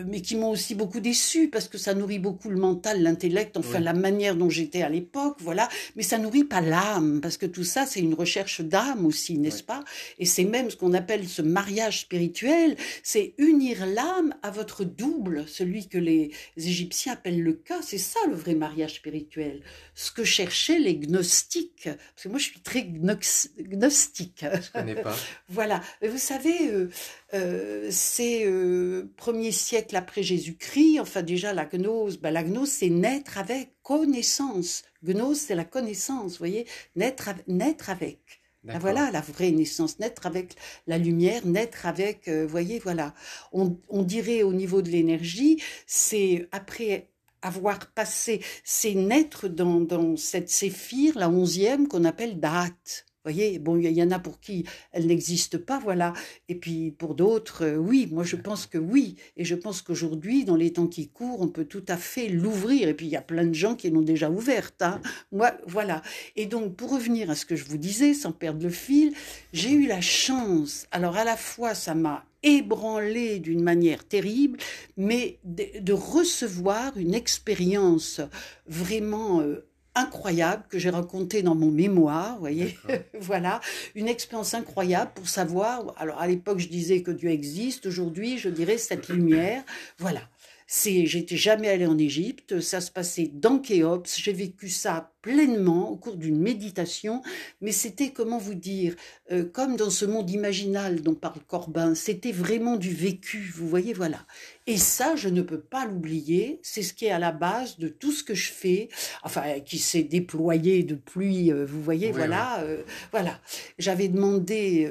[0.08, 3.80] mais qui m'ont aussi beaucoup déçu parce que ça nourrit beaucoup le mental, l'intellect, enfin
[3.80, 5.70] la manière dont j'étais à l'époque, voilà.
[5.96, 9.64] Mais ça nourrit pas l'âme parce que tout ça c'est une recherche d'âme aussi, n'est-ce
[9.64, 9.84] pas?
[10.20, 15.46] Et c'est même ce qu'on appelle ce mariage spirituel, c'est unir l'âme à votre double,
[15.48, 17.82] celui que les Égyptiens appellent le cas.
[17.82, 19.62] C'est ça le vrai mariage spirituel.
[19.94, 24.44] Ce que cherchaient les gnostiques, parce que moi je suis très gnostique.
[24.44, 25.16] Je connais pas.
[25.50, 25.82] voilà.
[26.02, 26.90] Vous savez, euh,
[27.34, 31.00] euh, c'est euh, premier siècle après Jésus-Christ.
[31.00, 34.84] Enfin déjà la gnose, ben, la gnose c'est naître avec connaissance.
[35.02, 38.20] Gnose, c'est la connaissance, vous voyez, naître, naître avec.
[38.66, 40.56] Ben voilà la vraie naissance, naître avec
[40.88, 43.14] la lumière, naître avec, euh, vous voyez, voilà.
[43.54, 47.08] On, dirait au niveau de l'énergie, c'est après
[47.42, 53.78] avoir passé, c'est naître dans, dans cette séphire, la onzième, qu'on appelle date voyez, bon,
[53.78, 56.14] il y, en a pour qui elle n'existe pas, voilà.
[56.50, 59.16] Et puis pour d'autres, euh, oui, moi je pense que oui.
[59.36, 62.88] Et je pense qu'aujourd'hui, dans les temps qui courent, on peut tout à fait l'ouvrir.
[62.88, 64.82] Et puis il y a plein de gens qui l'ont déjà ouverte.
[64.82, 65.02] Hein.
[65.32, 66.02] Moi, voilà.
[66.36, 69.14] Et donc, pour revenir à ce que je vous disais, sans perdre le fil,
[69.54, 70.88] j'ai eu la chance.
[70.92, 74.60] Alors à la fois, ça m'a ébranlé d'une manière terrible,
[74.96, 78.22] mais de, recevoir une expérience
[78.68, 82.78] vraiment euh, incroyable que j'ai raconté dans mon mémoire, vous voyez,
[83.20, 83.60] voilà,
[83.96, 85.94] une expérience incroyable pour savoir.
[85.98, 87.88] Alors à l'époque, je disais que Dieu existe.
[87.88, 89.64] Aujourd'hui, je dirais cette lumière.
[89.98, 90.22] Voilà.
[90.70, 95.90] C'est, j'étais jamais allée en Égypte, ça se passait dans Khéops, j'ai vécu ça pleinement
[95.90, 97.22] au cours d'une méditation,
[97.62, 98.96] mais c'était, comment vous dire,
[99.32, 103.94] euh, comme dans ce monde imaginal dont parle Corbin, c'était vraiment du vécu, vous voyez,
[103.94, 104.26] voilà.
[104.68, 107.88] Et ça, je ne peux pas l'oublier, c'est ce qui est à la base de
[107.88, 108.90] tout ce que je fais,
[109.24, 113.40] enfin, qui s'est déployé depuis, euh, vous voyez, voilà, euh, voilà.
[113.80, 114.90] J'avais demandé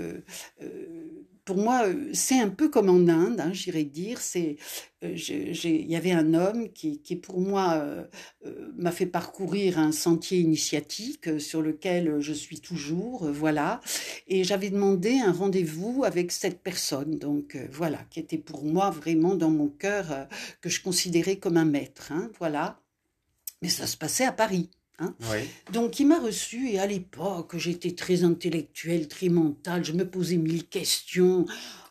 [1.46, 4.20] pour moi, euh, c'est un peu comme en Inde, hein, j'irais dire.
[4.20, 4.56] C'est,
[5.04, 8.04] euh, il y avait un homme qui, pour moi, euh,
[8.76, 13.80] m'a fait parcourir un sentier initiatique sur lequel je suis toujours, voilà.
[14.26, 19.36] Et j'avais demandé un rendez-vous avec cette personne, donc voilà, qui était pour moi vraiment
[19.36, 20.28] dans mon cœur
[20.60, 22.80] que je considérais comme un maître, hein, voilà.
[23.62, 24.70] Mais ça se passait à Paris.
[24.98, 25.14] Hein.
[25.72, 30.38] Donc il m'a reçu et à l'époque j'étais très intellectuelle, très mentale, je me posais
[30.38, 31.44] mille questions.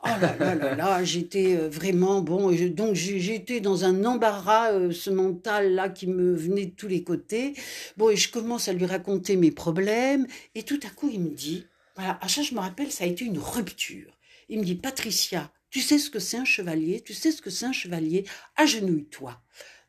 [0.03, 2.51] Oh là là là là, j'étais euh, vraiment bon.
[2.69, 7.03] donc j'étais dans un embarras, euh, ce mental là qui me venait de tous les
[7.03, 7.53] côtés.
[7.95, 11.29] Bon et je commence à lui raconter mes problèmes et tout à coup il me
[11.29, 14.17] dit, voilà, à ça je me rappelle, ça a été une rupture.
[14.49, 17.49] Il me dit Patricia, tu sais ce que c'est un chevalier, tu sais ce que
[17.51, 19.39] c'est un chevalier, agenouille-toi.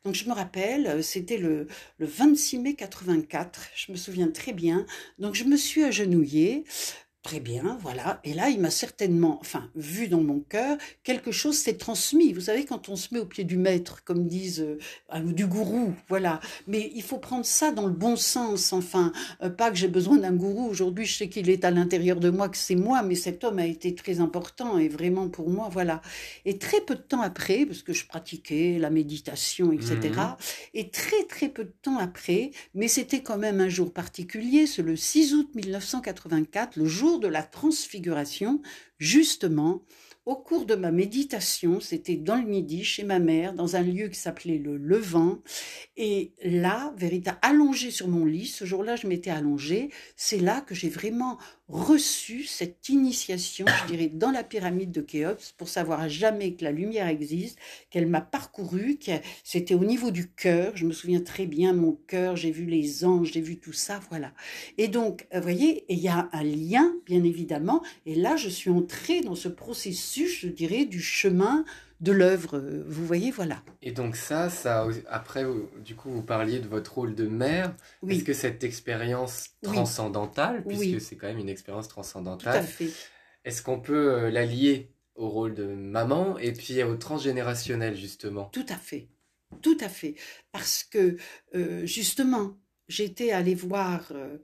[0.03, 4.53] Donc je me rappelle, euh, c'était le, le 26 mai 84, je me souviens très
[4.53, 4.85] bien.
[5.19, 6.63] Donc je me suis agenouillée,
[7.27, 8.21] Très bien, voilà.
[8.23, 12.31] Et là, il m'a certainement, enfin, vu dans mon cœur, quelque chose s'est transmis.
[12.31, 14.65] Vous savez, quand on se met au pied du maître, comme disent,
[15.13, 16.39] euh, du gourou, voilà.
[16.67, 19.11] Mais il faut prendre ça dans le bon sens, enfin,
[19.43, 20.69] euh, pas que j'ai besoin d'un gourou.
[20.69, 23.59] Aujourd'hui, je sais qu'il est à l'intérieur de moi, que c'est moi, mais cet homme
[23.59, 26.01] a été très important et vraiment pour moi, voilà.
[26.45, 29.97] Et très peu de temps après, parce que je pratiquais la méditation, etc.
[30.15, 30.35] Mhm.
[30.75, 34.81] Et très très peu de temps après, mais c'était quand même un jour particulier, c'est
[34.81, 38.61] le 6 août 1984, le jour de la transfiguration,
[38.97, 39.83] justement,
[40.27, 44.09] au cours de ma méditation, c'était dans le midi chez ma mère, dans un lieu
[44.09, 45.39] qui s'appelait le Levant.
[45.95, 49.89] Et là, véritable, allongé sur mon lit, ce jour-là, je m'étais allongée.
[50.17, 51.37] C'est là que j'ai vraiment
[51.69, 56.63] reçu cette initiation, je dirais, dans la pyramide de Khéops pour savoir à jamais que
[56.63, 57.57] la lumière existe,
[57.89, 59.11] qu'elle m'a parcouru, que
[59.45, 60.75] c'était au niveau du cœur.
[60.75, 64.01] Je me souviens très bien, mon cœur, j'ai vu les anges, j'ai vu tout ça,
[64.09, 64.33] voilà.
[64.77, 67.81] Et donc, vous voyez, il y a un lien, bien évidemment.
[68.05, 71.65] Et là, je suis entrée dans ce processus je dirais, du chemin
[71.99, 72.59] de l'œuvre.
[72.87, 73.61] Vous voyez, voilà.
[73.81, 75.45] Et donc ça, ça après,
[75.83, 77.75] du coup, vous parliez de votre rôle de mère.
[78.07, 82.65] Est-ce que cette expérience transcendantale, puisque c'est quand même une expérience transcendantale,
[83.43, 88.45] est-ce qu'on peut euh, la lier au rôle de maman et puis au transgénérationnel, justement?
[88.51, 89.07] Tout à fait.
[89.61, 90.15] Tout à fait.
[90.51, 91.17] Parce que,
[91.55, 94.37] euh, justement, j'étais allée voir, euh,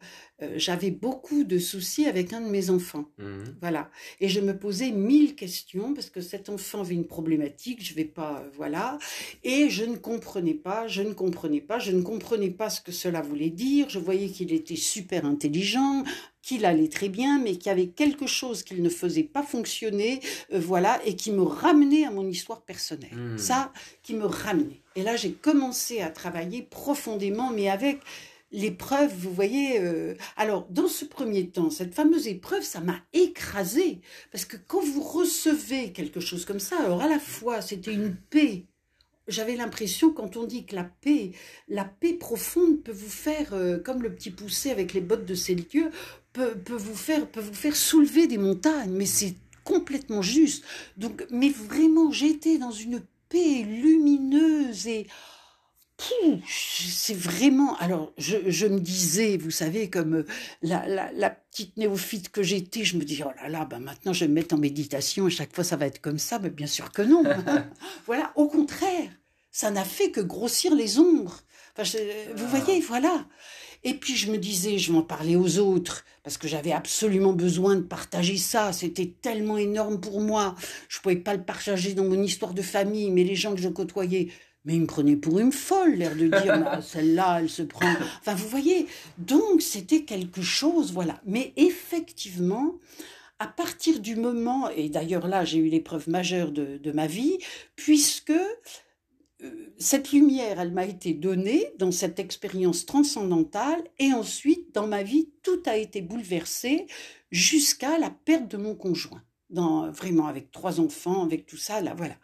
[0.43, 3.05] euh, j'avais beaucoup de soucis avec un de mes enfants.
[3.17, 3.43] Mmh.
[3.61, 3.89] Voilà.
[4.19, 8.05] Et je me posais mille questions parce que cet enfant avait une problématique, je vais
[8.05, 8.97] pas, euh, voilà.
[9.43, 12.91] Et je ne comprenais pas, je ne comprenais pas, je ne comprenais pas ce que
[12.91, 13.89] cela voulait dire.
[13.89, 16.03] Je voyais qu'il était super intelligent,
[16.41, 20.19] qu'il allait très bien, mais qu'il y avait quelque chose qu'il ne faisait pas fonctionner,
[20.51, 23.15] voilà, et qui me ramenait à mon histoire personnelle.
[23.15, 23.37] Mmh.
[23.37, 23.71] Ça,
[24.03, 24.81] qui me ramenait.
[24.95, 27.99] Et là, j'ai commencé à travailler profondément, mais avec
[28.53, 29.81] l'épreuve, vous voyez.
[29.81, 33.99] Euh, alors, dans ce premier temps, cette fameuse épreuve, ça m'a écrasé.
[34.31, 38.15] Parce que quand vous recevez quelque chose comme ça, alors à la fois, c'était une
[38.15, 38.67] paix.
[39.27, 41.31] J'avais l'impression, quand on dit que la paix,
[41.67, 45.35] la paix profonde peut vous faire, euh, comme le petit poussé avec les bottes de
[45.35, 45.89] Célicieux,
[46.33, 48.91] peut, peut, vous faire, peut vous faire soulever des montagnes.
[48.91, 50.63] Mais c'est complètement juste.
[50.97, 55.07] Donc, mais vraiment, j'étais dans une paix lumineuse et
[56.47, 57.75] c'est vraiment.
[57.77, 60.25] Alors, je, me disais, vous savez, comme euh,
[60.61, 64.27] la, petite néophyte que j'étais, je me dis, oh là là, ben maintenant je vais
[64.27, 66.39] me mettre en méditation et chaque fois ça va être comme ça.
[66.39, 67.23] Mais bien sûr que non.
[68.05, 69.09] voilà, au contraire,
[69.51, 71.41] ça n'a fait que grossir les ombres.
[71.77, 72.57] vous ah.
[72.57, 73.25] voyez, voilà.
[73.85, 77.75] Et puis je me disais, je m'en parlais aux autres, parce que j'avais absolument besoin
[77.75, 78.71] de partager ça.
[78.71, 80.55] C'était tellement énorme pour moi.
[80.87, 83.61] Je ne pouvais pas le partager dans mon histoire de famille, mais les gens que
[83.61, 84.29] je côtoyais,
[84.65, 87.91] mais il me prenait pour une folle, l'air de dire, celle-là, elle se prend.
[88.19, 91.21] Enfin, vous voyez, donc c'était quelque chose, voilà.
[91.25, 92.75] Mais effectivement,
[93.39, 97.39] à partir du moment, et d'ailleurs là, j'ai eu l'épreuve majeure de, de, ma vie,
[97.75, 104.87] puisque euh, cette lumière, elle m'a été donnée dans cette expérience transcendantale, et ensuite, dans
[104.87, 106.87] ma vie, tout a été bouleversé
[107.31, 109.23] jusqu'à la perte de mon conjoint.
[109.49, 112.15] Dans, vraiment avec trois enfants, avec tout ça, là, voilà.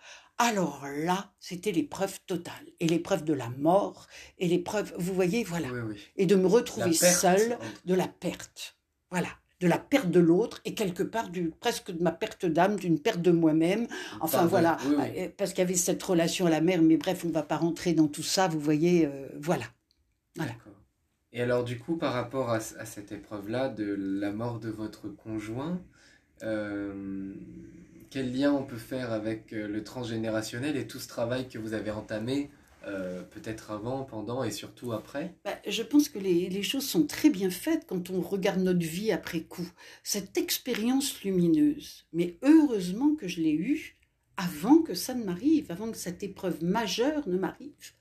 [0.42, 5.68] Alors là, c'était l'épreuve totale, et l'épreuve de la mort, et l'épreuve, vous voyez, voilà,
[6.16, 8.78] et de me retrouver seule de la perte,
[9.12, 9.28] voilà,
[9.60, 13.00] de la perte de l'autre, et quelque part du, presque de ma perte d'âme, d'une
[13.00, 13.88] perte de moi-même,
[14.22, 17.28] enfin voilà, euh, parce qu'il y avait cette relation à la mère, mais bref, on
[17.28, 19.66] ne va pas rentrer dans tout ça, vous voyez, euh, voilà.
[20.38, 20.54] voilà.
[21.34, 25.82] Et alors du coup, par rapport à, cette épreuve-là de la mort de votre conjoint,
[26.44, 27.34] euh,
[28.10, 31.74] quel lien on peut faire avec euh, le transgénérationnel et tout ce travail que vous
[31.74, 32.50] avez entamé
[32.88, 35.36] euh, peut-être avant, pendant et surtout après?
[35.44, 38.86] Bah, Je pense que les, les, choses sont très bien faites quand on regarde notre
[38.86, 39.70] vie après coup.
[40.04, 43.98] Cette expérience lumineuse, mais heureusement que je l'ai eue
[44.38, 47.94] avant que ça ne m'arrive, avant que cette épreuve majeure ne m'arrive.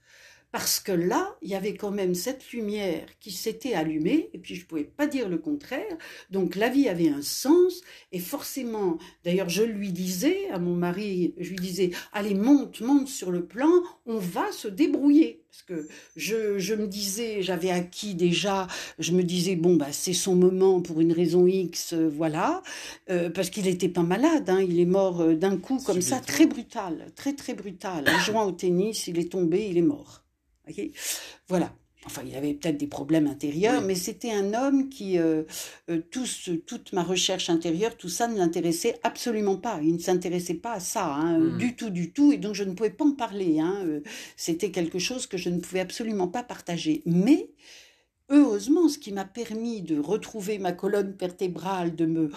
[0.50, 4.54] Parce que là, il y avait quand même cette lumière qui s'était allumée, et puis
[4.54, 5.96] je ne pouvais pas dire le contraire.
[6.30, 7.82] Donc la vie avait un sens,
[8.12, 13.08] et forcément, d'ailleurs je lui disais à mon mari, je lui disais, allez, monte, monte
[13.08, 13.70] sur le plan,
[14.06, 15.42] on va se débrouiller.
[15.50, 20.12] Parce que je, je me disais, j'avais acquis déjà, je me disais, bon, bah, c'est
[20.12, 22.62] son moment pour une raison X, euh, voilà,
[23.10, 26.20] euh, parce qu'il n'était pas malade, hein, il est mort euh, d'un coup comme ça,
[26.20, 28.04] très brutal, très très brutal.
[28.08, 30.24] En jouant au tennis, il est tombé, il est mort.
[31.48, 31.72] Voilà.
[32.06, 35.42] Enfin, il avait peut-être des problèmes intérieurs, mais c'était un homme qui, euh,
[35.90, 39.80] euh, toute ma recherche intérieure, tout ça ne l'intéressait absolument pas.
[39.82, 41.58] Il ne s'intéressait pas à ça, hein, hmm.
[41.58, 43.58] du tout, du tout, et donc je ne pouvais pas en parler.
[43.58, 44.00] Hein, euh,
[44.36, 47.02] c'était quelque chose que je ne pouvais absolument pas partager.
[47.04, 47.50] Mais
[48.30, 52.30] heureusement, ce qui m'a permis de retrouver ma colonne vertébrale, de me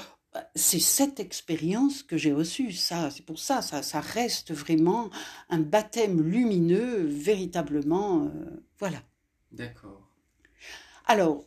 [0.56, 5.10] c'est cette expérience que j'ai reçue, ça, c'est pour ça, ça, ça reste vraiment
[5.50, 8.30] un baptême lumineux, véritablement, euh,
[8.80, 9.02] voilà.
[9.52, 10.08] D'accord.
[11.06, 11.46] Alors,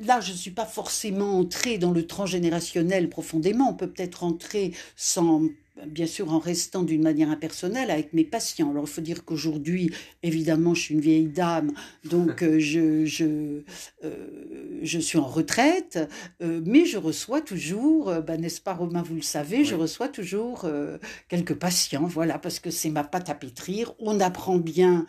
[0.00, 4.74] là, je ne suis pas forcément entrée dans le transgénérationnel profondément, on peut peut-être entrer
[4.96, 5.42] sans
[5.86, 8.70] bien sûr en restant d'une manière impersonnelle avec mes patients.
[8.70, 9.90] Alors il faut dire qu'aujourd'hui,
[10.22, 11.72] évidemment, je suis une vieille dame,
[12.04, 13.62] donc euh, je, je,
[14.04, 15.98] euh, je suis en retraite,
[16.42, 20.66] euh, mais je reçois toujours, ben, n'est-ce pas Romain, vous le savez, je reçois toujours
[21.28, 23.94] quelques patients, voilà, parce que c'est ma pâte à pétrir.
[23.98, 25.06] On apprend bien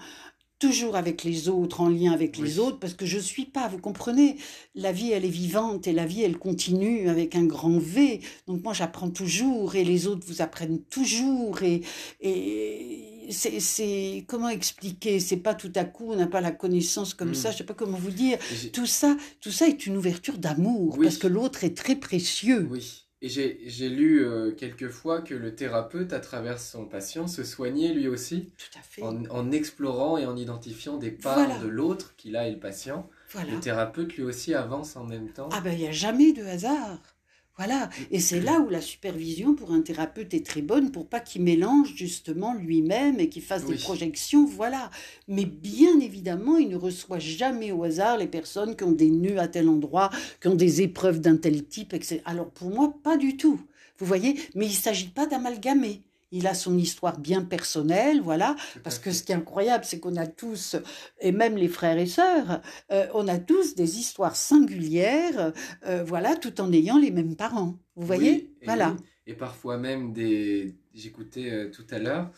[0.59, 3.79] toujours avec les autres, en lien avec les autres, parce que je suis pas, vous
[3.79, 4.35] comprenez,
[4.75, 8.19] la vie elle est vivante et la vie elle continue avec un grand V.
[8.45, 11.81] Donc moi j'apprends toujours et les autres vous apprennent toujours et,
[12.19, 15.19] et c'est comment expliquer?
[15.19, 17.49] C'est pas tout à coup on n'a pas la connaissance comme ça.
[17.49, 17.51] Hmm.
[17.53, 18.37] Je sais pas comment vous dire.
[18.73, 22.67] Tout ça, tout ça est une ouverture d'amour parce que l'autre est très précieux.
[22.69, 23.05] Oui.
[23.21, 28.07] Et j'ai lu euh, quelquefois que le thérapeute, à travers son patient, se soignait lui
[28.07, 28.53] aussi.
[28.57, 29.01] Tout à fait.
[29.03, 33.09] En, explorant et en identifiant des parts de l'autre qu'il a et le patient.
[33.35, 35.49] Le thérapeute lui aussi avance en même temps.
[35.51, 36.99] Ah ben il n'y a jamais de hasard.
[37.59, 41.19] Voilà, et c'est là où la supervision pour un thérapeute est très bonne pour pas
[41.19, 44.89] qu'il mélange justement lui-même et qu'il fasse des projections, voilà.
[45.27, 49.39] Mais bien évidemment, il ne reçoit jamais au hasard les personnes qui ont des nœuds
[49.39, 52.21] à tel endroit, qui ont des épreuves d'un tel type, etc.
[52.23, 53.59] Alors pour moi, pas du tout.
[53.97, 58.55] Vous voyez, mais il ne s'agit pas d'amalgamer il a son histoire bien personnelle, voilà.
[58.83, 60.75] Parce que ce qui est incroyable, c'est qu'on a tous,
[61.19, 62.61] et même les frères et sœurs,
[62.91, 65.53] euh, on a tous des histoires singulières,
[65.85, 67.77] euh, voilà, tout en ayant les mêmes parents.
[67.95, 68.95] Vous voyez, voilà.
[69.27, 72.31] Et parfois même des, j'écoutais euh, tout à l'heure,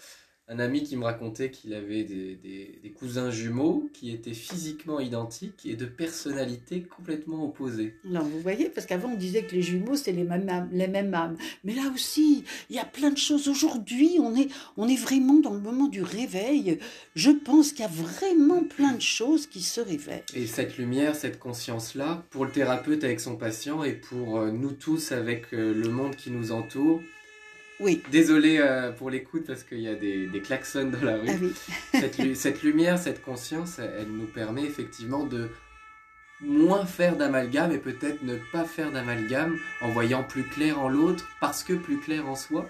[0.52, 5.76] un ami qui me racontait qu'il avait des, cousins jumeaux qui étaient physiquement identiques et
[5.76, 7.96] de personnalités complètement opposées.
[8.04, 10.88] Non, vous voyez, parce qu'avant on disait que les jumeaux c'était les mêmes âmes, les
[10.88, 11.36] mêmes âmes.
[11.64, 13.48] Mais là aussi, il y a plein de choses.
[13.48, 16.78] Aujourd'hui, on est, on est vraiment dans le moment du réveil.
[17.16, 20.22] Je pense qu'il y a vraiment plein de choses qui se réveillent.
[20.36, 24.72] Et cette lumière, cette conscience-là, pour le thérapeute avec son patient et pour euh, nous
[24.72, 27.02] tous avec euh, le monde qui nous entoure,
[27.82, 28.04] oui.
[28.12, 31.28] Désolé euh, pour l'écoute parce qu'il y a des, des, klaxons dans la rue.
[31.94, 32.00] Ah
[32.36, 35.50] cette, lumière, cette conscience, elle, nous permet effectivement de
[36.40, 41.28] moins faire d'amalgame et peut-être ne pas faire d'amalgame en voyant plus clair en l'autre
[41.40, 42.70] parce que plus clair en soi.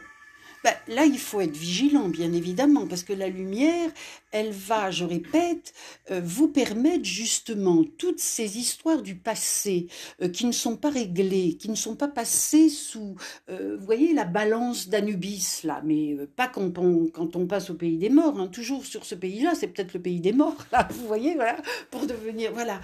[0.63, 3.89] Ben, là, il faut être vigilant, bien évidemment, parce que la lumière,
[4.31, 5.73] elle va, je répète,
[6.11, 9.87] euh, vous permettre justement toutes ces histoires du passé
[10.21, 13.15] euh, qui ne sont pas réglées, qui ne sont pas passées sous,
[13.49, 17.73] euh, vous voyez, la balance d'Anubis, là, mais pas quand on, quand on passe au
[17.75, 20.87] pays des morts, hein, toujours sur ce pays-là, c'est peut-être le pays des morts, là,
[20.91, 21.57] vous voyez, voilà,
[21.89, 22.79] pour devenir, voilà.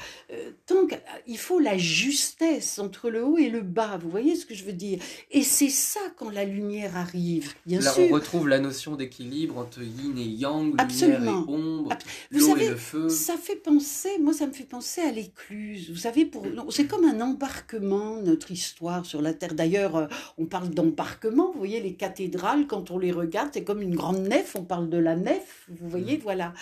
[0.65, 4.55] tant qu'il faut la justesse entre le haut et le bas, vous voyez ce que
[4.55, 4.99] je veux dire
[5.31, 7.53] Et c'est ça quand la lumière arrive.
[7.67, 11.89] Là, on retrouve la notion d'équilibre entre yin et yang, lumière et ombre,
[12.31, 13.09] l'eau et le feu.
[13.09, 15.89] Ça fait penser, moi, ça me fait penser à l'écluse.
[15.89, 19.53] Vous savez, pour, c'est comme un embarquement, notre histoire sur la Terre.
[19.53, 20.07] D'ailleurs, euh,
[20.37, 21.51] on parle d'embarquement.
[21.51, 24.55] Vous voyez, les cathédrales, quand on les regarde, c'est comme une grande nef.
[24.55, 25.67] On parle de la nef.
[25.67, 26.21] Vous voyez, mm.
[26.21, 26.53] voilà.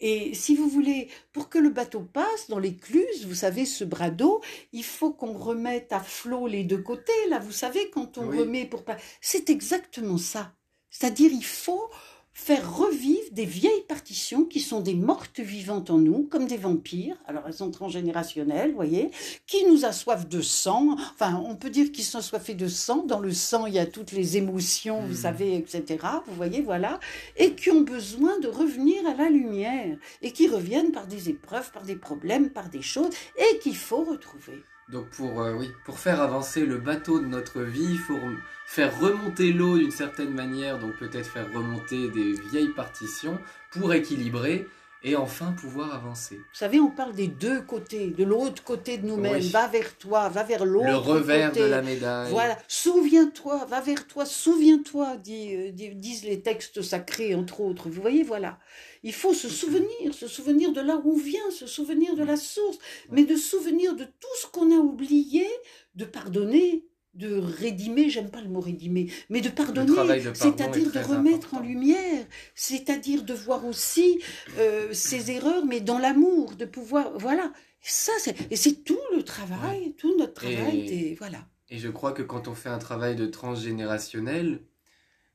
[0.00, 4.10] Et si vous voulez, pour que le bateau passe dans l'écluse, vous savez, ce bras
[4.10, 4.40] d'eau,
[4.72, 7.12] il faut qu'on remette à flot les deux côtés.
[7.28, 10.53] Là, vous savez, quand on remet pour pas, c'est exactement ça.
[10.94, 11.90] C'est-à-dire, il faut
[12.32, 17.16] faire revivre des vieilles partitions qui sont des mortes vivantes en nous, comme des vampires.
[17.26, 19.10] Alors, elles sont transgénérationnelles, vous voyez,
[19.46, 20.96] qui nous assoivent de sang.
[21.12, 23.04] Enfin, on peut dire qu'ils sont assoiffés de sang.
[23.06, 25.22] Dans le sang, il y a toutes les émotions, vous hmm.
[25.22, 25.98] savez, etc.
[26.26, 27.00] Vous voyez, voilà.
[27.36, 29.96] Et qui ont besoin de revenir à la lumière.
[30.22, 34.04] Et qui reviennent par des épreuves, par des problèmes, par des choses, et qu'il faut
[34.04, 34.62] retrouver.
[34.90, 38.20] Donc pour, euh, pour faire avancer le bateau de notre vie, il faut
[38.66, 43.38] faire remonter l'eau d'une certaine manière, donc peut-être faire remonter des vieilles partitions
[43.70, 44.68] pour équilibrer
[45.04, 46.36] et enfin pouvoir avancer.
[46.36, 49.42] Vous savez, on parle des deux côtés, de l'autre côté de nous-mêmes.
[49.42, 50.86] Va vers toi, va vers l'autre.
[50.86, 52.30] Le revers de la médaille.
[52.30, 57.90] Voilà, souviens-toi, va vers toi, souviens-toi, euh, disent les textes sacrés, entre autres.
[57.90, 58.58] Vous voyez, voilà.
[59.02, 62.36] Il faut se souvenir, se souvenir de là où on vient, se souvenir de la
[62.36, 62.78] source,
[63.10, 65.46] mais de souvenir de tout ce qu'on a oublié,
[65.94, 69.92] de pardonner, de rédimer, j'aime pas le mot rédimer, mais de pardonner,
[70.34, 74.20] c'est-à-dire de remettre en lumière, c'est-à-dire de voir aussi
[74.58, 77.52] euh, ses erreurs, mais dans l'amour, de pouvoir, voilà.
[77.80, 78.12] Ça,
[78.50, 81.46] et c'est tout le travail, tout notre travail, et, voilà.
[81.68, 84.62] Et je crois que quand on fait un travail de transgénérationnel,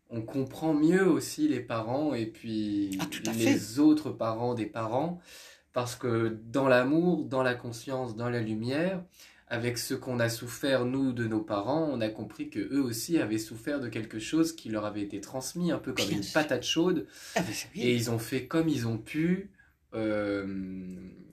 [0.10, 3.06] on comprend mieux aussi les parents et puis ah,
[3.36, 5.20] les autres parents des parents,
[5.74, 9.04] parce que dans l'amour, dans la conscience, dans la lumière,
[9.50, 13.18] avec ce qu'on a souffert, nous, de nos parents, on a compris que eux aussi
[13.18, 16.64] avaient souffert de quelque chose qui leur avait été transmis, un peu comme une patate
[16.64, 17.08] chaude.
[17.36, 19.50] Ah, bah, et ils ont fait comme ils ont pu.
[19.95, 20.45] Euh,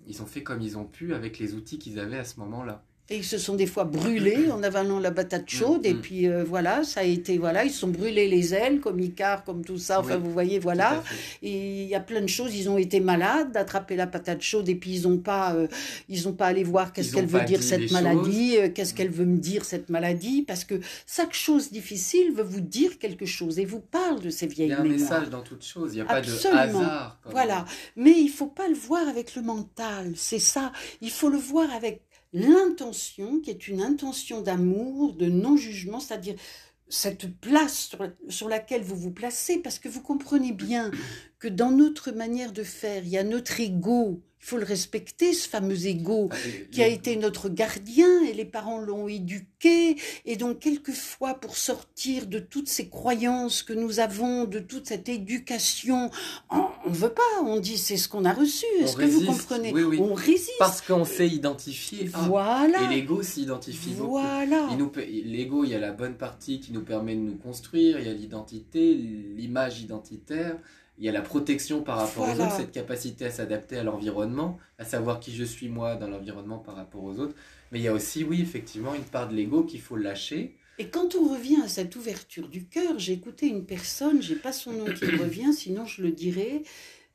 [0.07, 2.86] ils ont fait comme ils ont pu avec les outils qu'ils avaient à ce moment-là.
[3.09, 5.85] Et ils se sont des fois brûlés en avalant la patate chaude.
[5.85, 6.01] Mm, et mm.
[6.01, 9.45] puis euh, voilà, ça a été, voilà, ils se sont brûlés les ailes, comme Icar,
[9.45, 10.01] comme tout ça.
[10.01, 11.05] Enfin, vous voyez, voilà.
[11.43, 12.55] Et il y a plein de choses.
[12.57, 14.69] Ils ont été malades d'attraper la patate chaude.
[14.69, 15.69] Et puis ils n'ont pas, euh,
[16.09, 19.25] ils ont pas allé voir qu'est-ce qu'elle veut dire cette maladie, euh, qu'est-ce qu'elle veut
[19.25, 20.43] me dire cette maladie.
[20.43, 24.49] Parce que chaque chose difficile veut vous dire quelque chose et vous parle de ces
[24.49, 24.87] vieilles mémoires.
[24.87, 25.93] Il y a un message dans toute chose.
[25.93, 27.21] Il n'y a pas de hasard.
[27.27, 27.65] Voilà.
[27.95, 30.13] Mais il faut pas le voir avec le mental.
[30.17, 30.73] C'est ça.
[31.01, 32.03] Il faut le voir avec
[32.37, 36.37] l'intention qui est une intention d'amour, de non-jugement, c'est-à-dire
[36.89, 37.91] cette place
[38.29, 40.91] sur, laquelle vous vous placez, parce que vous comprenez bien
[41.39, 44.21] que dans notre manière de faire, il y a notre ego.
[44.47, 46.37] Il faut le respecter, ce fameux ego Ah,
[46.71, 49.97] qui a été notre gardien et les parents l'ont éduqué.
[50.25, 55.09] Et donc, quelquefois, pour sortir de toutes ces croyances que nous avons, de toute cette
[55.09, 56.13] éducation,
[56.51, 57.23] on ne veut pas.
[57.43, 58.67] On dit c'est ce qu'on a reçu.
[58.79, 59.99] Est-ce que vous comprenez Oui, oui.
[60.01, 60.53] On résiste.
[60.61, 62.09] Parce qu'on sait identifier.
[62.15, 62.83] Ah, voilà.
[62.93, 64.11] Et l'ego s'identifie beaucoup.
[64.13, 64.69] Voilà.
[64.93, 68.07] Pe- L'ego, il y a la bonne partie qui nous permet de nous construire, il
[68.07, 70.57] y a l'identité, l'image identitaire,
[70.99, 72.45] il y a la protection par rapport Voilà.
[72.45, 76.09] aux autres, cette capacité à s'adapter à l'environnement, à savoir qui je suis moi dans
[76.09, 77.35] l'environnement par rapport aux autres.
[77.73, 80.57] Mais il y a aussi, oui, effectivement, une part de l'ego qu'il faut lâcher.
[80.79, 84.53] Et quand on revient à cette ouverture du cœur, j'ai écouté une personne, j'ai pas
[84.53, 86.63] son nom qui revient, sinon je le dirais,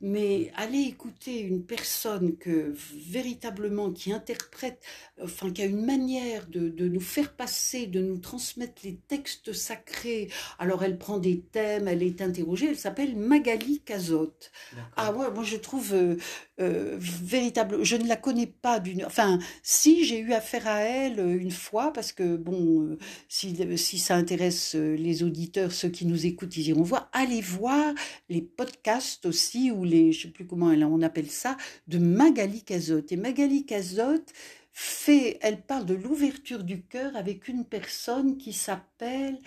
[0.02, 4.82] mais allez écouter une personne que véritablement qui interprète,
[5.22, 9.52] enfin qui a une manière de, de nous faire passer, de nous transmettre les textes
[9.52, 10.28] sacrés.
[10.58, 14.50] Alors elle prend des thèmes, elle est interrogée, elle s'appelle Magali Cazotte.
[14.96, 16.16] Ah ouais, moi je trouve euh,
[16.62, 17.82] euh, véritable.
[17.84, 19.04] Je ne la connais pas d'une.
[19.04, 22.98] Enfin, si j'ai eu affaire à elle euh, une fois, parce que bon, euh,
[23.28, 27.10] si, ça intéresse les auditeurs, ceux qui nous écoutent, ils iront voir.
[27.12, 27.92] Allez voir
[28.28, 31.56] les podcasts aussi, ou les, je sais plus comment on appelle ça,
[31.88, 33.12] de Magali Cazotte.
[33.12, 34.32] Et Magali Cazotte
[34.72, 39.38] fait, elle parle de l'ouverture du cœur avec une personne qui s'appelle,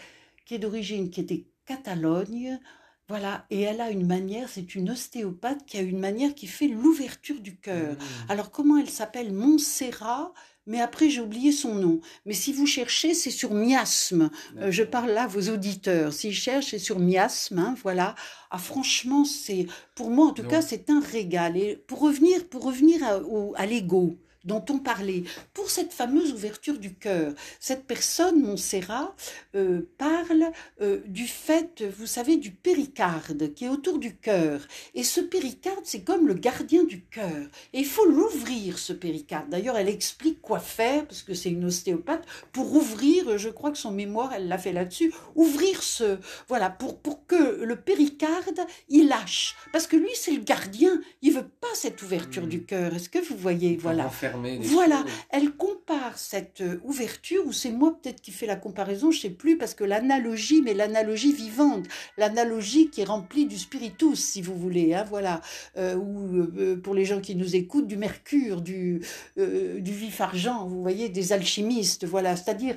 [0.45, 2.59] qui est d'origine, qui était Catalogne.
[3.07, 6.67] Voilà, et elle a une manière, c'est une ostéopathe qui a une manière qui fait
[6.67, 7.93] l'ouverture du cœur.
[7.93, 8.31] Mmh.
[8.31, 9.31] Alors comment elle s'appelle?
[9.31, 10.33] Montserrat
[10.67, 11.99] mais après j'ai oublié son nom.
[12.25, 14.31] Mais si vous cherchez, c'est sur miasme.
[14.57, 16.11] Euh, je parle là à vos auditeurs.
[16.13, 17.59] S'ils cherchent, c'est sur miasme.
[17.59, 18.15] hein, voilà.
[18.49, 21.57] Ah franchement, c'est pour moi en tout cas, c'est un régal.
[21.57, 23.19] Et pour revenir, pour revenir à,
[23.55, 25.23] à l'ego dont on parlait,
[25.53, 29.15] pour cette fameuse ouverture du cœur, cette personne, Montserrat,
[29.55, 34.61] euh, parle euh, du fait, vous savez, du péricarde qui est autour du cœur.
[34.93, 37.47] Et ce péricarde, c'est comme le gardien du cœur.
[37.73, 39.49] Et il faut l'ouvrir, ce péricarde.
[39.49, 43.77] D'ailleurs, elle explique quoi faire, parce que c'est une ostéopathe, pour ouvrir, je crois que
[43.77, 46.17] son mémoire, elle l'a fait là-dessus, ouvrir ce...
[46.47, 49.55] Voilà, pour, pour que le péricarde, il lâche.
[49.71, 51.01] Parce que lui, c'est le gardien.
[51.21, 52.49] Il veut pas cette ouverture Mm.
[52.49, 52.93] du cœur.
[52.95, 53.77] Est-ce que vous voyez?
[53.77, 54.09] Voilà.
[54.41, 54.97] Des Voilà.
[55.01, 55.11] choses.
[55.29, 59.29] Elle compare cette euh, ouverture, ou c'est moi peut-être qui fais la comparaison, je sais
[59.29, 61.85] plus, parce que l'analogie, mais l'analogie vivante,
[62.17, 65.41] l'analogie qui est remplie du spiritus, si vous voulez, hein, voilà,
[65.77, 69.01] euh, ou euh, pour les gens qui nous écoutent, du mercure, du,
[69.37, 72.75] euh, du vif argent, vous voyez, des alchimistes, voilà, c'est-à-dire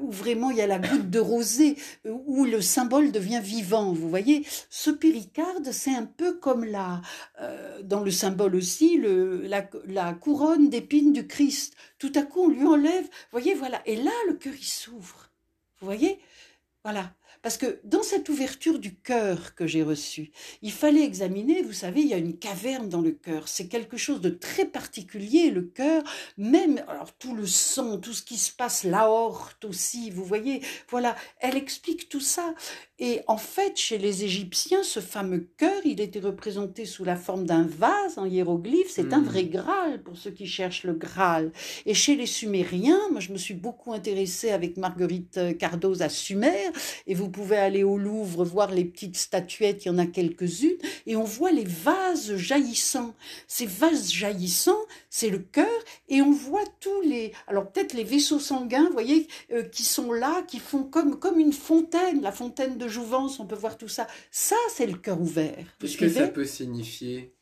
[0.00, 1.76] où vraiment il y a la goutte de rosée,
[2.06, 4.44] où le symbole devient vivant, vous voyez.
[4.70, 7.02] Ce péricarde, c'est un peu comme la,
[7.82, 10.70] dans le symbole aussi, le, la, la couronne
[11.02, 11.74] du Christ.
[11.98, 13.82] Tout à coup, on lui enlève, voyez, voilà.
[13.86, 15.30] Et là, le cœur, il s'ouvre.
[15.80, 16.18] Vous voyez?
[16.84, 17.14] Voilà.
[17.42, 20.30] Parce que dans cette ouverture du cœur que j'ai reçue,
[20.62, 23.48] il fallait examiner, vous savez, il y a une caverne dans le cœur.
[23.48, 26.02] C'est quelque chose de très particulier, le cœur,
[26.38, 31.16] même, alors tout le sang, tout ce qui se passe, l'aorte aussi, vous voyez, voilà,
[31.38, 32.54] elle explique tout ça.
[33.00, 37.44] Et en fait, chez les Égyptiens, ce fameux cœur, il était représenté sous la forme
[37.44, 38.88] d'un vase en hiéroglyphe.
[38.88, 39.24] C'est un Mhm.
[39.24, 41.50] vrai Graal pour ceux qui cherchent le Graal.
[41.86, 46.08] Et chez les Sumériens, moi je me suis beaucoup intéressée avec Marguerite euh, Cardoz à
[46.08, 46.70] Sumer,
[47.08, 50.78] et vous pouvez aller au Louvre voir les petites statuettes, il y en a quelques-unes,
[51.06, 53.14] et on voit les vases jaillissants.
[53.48, 55.66] Ces vases jaillissants, c'est le cœur,
[56.08, 60.12] et on voit tous les, alors peut-être les vaisseaux sanguins, vous voyez, euh, qui sont
[60.12, 63.88] là, qui font comme, comme une fontaine, la fontaine de Jouvence, on peut voir tout
[63.88, 64.06] ça.
[64.30, 65.66] Ça, c'est le cœur ouvert.
[65.78, 67.33] Qu'est-ce que ça peut signifier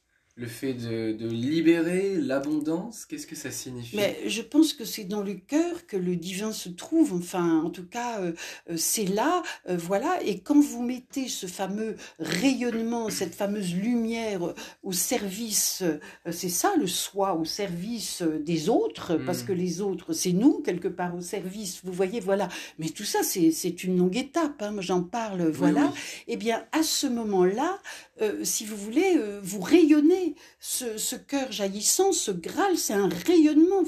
[0.42, 3.94] Le fait de, de libérer l'abondance Qu'est-ce que ça signifie?
[3.94, 7.12] Mais je pense que c'est dans le cœur que le divin se trouve.
[7.14, 8.32] Enfin, en tout cas, euh,
[8.68, 10.18] euh, c'est là, euh, voilà.
[10.24, 16.00] Et quand vous mettez ce fameux rayonnement, cette fameuse lumière au service, euh,
[16.32, 20.88] c'est ça le soi, au service des autres, parce que les autres, c'est nous quelque
[20.88, 21.82] part au service.
[21.84, 22.48] Vous voyez, voilà.
[22.80, 24.60] Mais tout ça, c'est c'est une longue étape.
[24.60, 24.72] Hein.
[24.72, 25.84] Moi, j'en parle, voilà.
[25.94, 26.00] oui.
[26.26, 27.78] Eh bien, à ce moment-là,
[28.42, 33.82] si vous voulez, vous rayonnez ce, ce cœur jaillissant, ce Graal, c'est un rayonnement.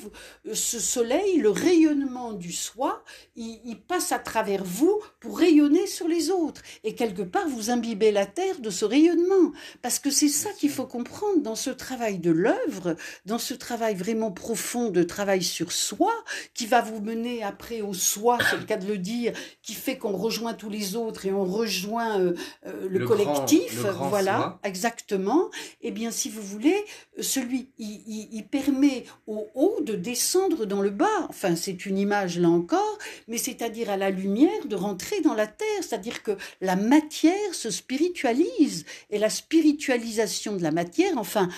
[0.46, 3.02] Euh, ce soleil, le rayonnement du soi,
[3.36, 6.62] il, il passe à travers vous pour rayonner sur les autres.
[6.84, 9.52] Et quelque part, vous imbibez la terre de ce rayonnement.
[9.82, 13.94] Parce que c'est ça qu'il faut comprendre dans ce travail de l'œuvre, dans ce travail
[13.94, 16.12] vraiment profond de travail sur soi,
[16.54, 19.32] qui va vous mener après au soi, c'est le cas de le dire,
[19.62, 22.34] qui fait qu'on rejoint tous les autres et on rejoint euh,
[22.66, 24.60] euh, le, Le grand- collectif, le grand voilà, soi.
[24.64, 25.50] exactement.
[25.82, 26.76] Eh bien, si vous voulez,
[27.20, 31.26] celui, il, il- il permet au haut de descendre dans le bas.
[31.28, 32.98] Enfin, c'est une image là encore,
[33.28, 35.66] mais c'est-à-dire à la lumière de rentrer dans la terre.
[35.82, 41.48] C'est-à-dire que la matière se spiritualise et la spiritualisation de la matière, enfin,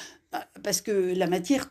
[0.62, 1.70] parce que la matière,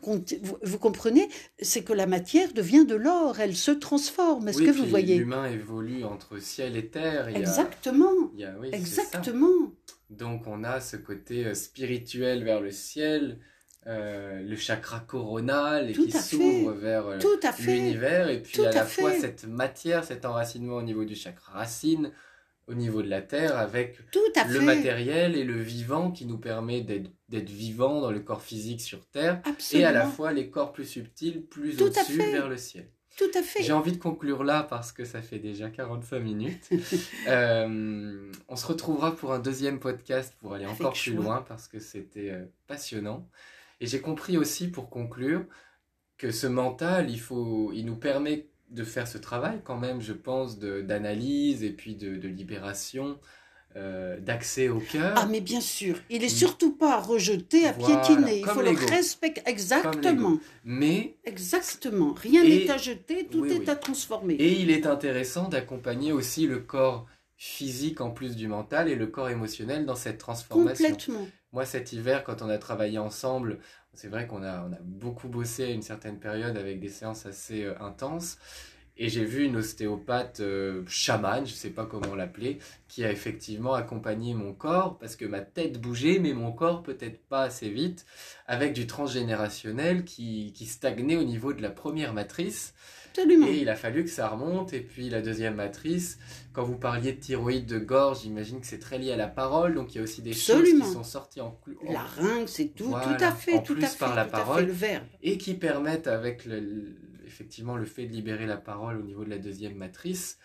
[0.62, 1.28] vous, comprenez,
[1.60, 4.48] c'est que la matière devient de l'or, elle se transforme.
[4.48, 5.18] Est-ce que vous voyez?
[5.18, 7.28] L'humain évolue entre ciel et terre.
[7.28, 8.10] Exactement.
[8.60, 9.72] oui, Exactement.
[10.10, 13.38] Donc on a ce côté euh, spirituel vers le ciel,
[13.86, 17.18] euh, le chakra coronal et qui s'ouvre vers euh,
[17.60, 22.12] l'univers, et puis à la fois cette matière, cet enracinement au niveau du chakra racine,
[22.68, 23.98] au niveau de la Terre, avec
[24.48, 29.06] le matériel et le vivant qui nous permet d'être vivant dans le corps physique sur
[29.06, 29.40] Terre,
[29.72, 32.90] et à la fois les corps plus subtils, plus au-dessus vers le ciel.
[33.16, 33.62] Tout à fait.
[33.62, 36.70] J'ai envie de conclure là parce que ça fait déjà 45 minutes.
[37.28, 41.80] Euh, on se retrouvera pour un deuxième podcast pour aller encore plus loin parce que
[41.80, 43.28] c'était euh, passionnant.
[43.80, 45.44] Et j'ai compris aussi pour conclure
[46.18, 50.12] que ce mental, il, faut, il nous permet de faire ce travail quand même, je
[50.12, 53.18] pense, d'analyse et puis de, de libération,
[53.76, 55.14] euh, d'accès au cœur.
[55.16, 59.42] Ah mais bien sûr, il est surtout pas rejeté, à piétiner, il faut le respecter
[59.46, 60.38] exactement.
[60.64, 64.34] Mais exactement, rien n'est à jeter, tout est à transformer.
[64.34, 67.06] Et il est intéressant d'accompagner aussi le corps
[67.36, 70.88] physique en plus du mental et le corps émotionnel dans cette transformation.
[70.88, 71.28] Complètement.
[71.52, 73.58] Moi cet hiver quand on a travaillé ensemble
[73.96, 77.24] c'est vrai qu'on a, on a beaucoup bossé à une certaine période avec des séances
[77.26, 78.36] assez euh, intenses.
[78.98, 83.12] Et j'ai vu une ostéopathe euh, chamane, je ne sais pas comment l'appeler, qui a
[83.12, 87.68] effectivement accompagné mon corps, parce que ma tête bougeait, mais mon corps peut-être pas assez
[87.68, 88.06] vite,
[88.46, 92.74] avec du transgénérationnel qui, qui stagnait au niveau de la première matrice.
[93.18, 94.72] Et il a fallu que ça remonte.
[94.72, 96.18] Et puis la deuxième matrice,
[96.52, 99.74] quand vous parliez de thyroïde de gorge, j'imagine que c'est très lié à la parole.
[99.74, 102.90] Donc il y a aussi des choses qui sont sorties en, en larynx, c'est tout,
[102.90, 105.04] tout à fait, tout à fait, par la parole, le verbe.
[105.22, 106.94] et qui permettent avec le,
[107.36, 110.38] effectivement le fait de libérer la parole au niveau de la deuxième matrice,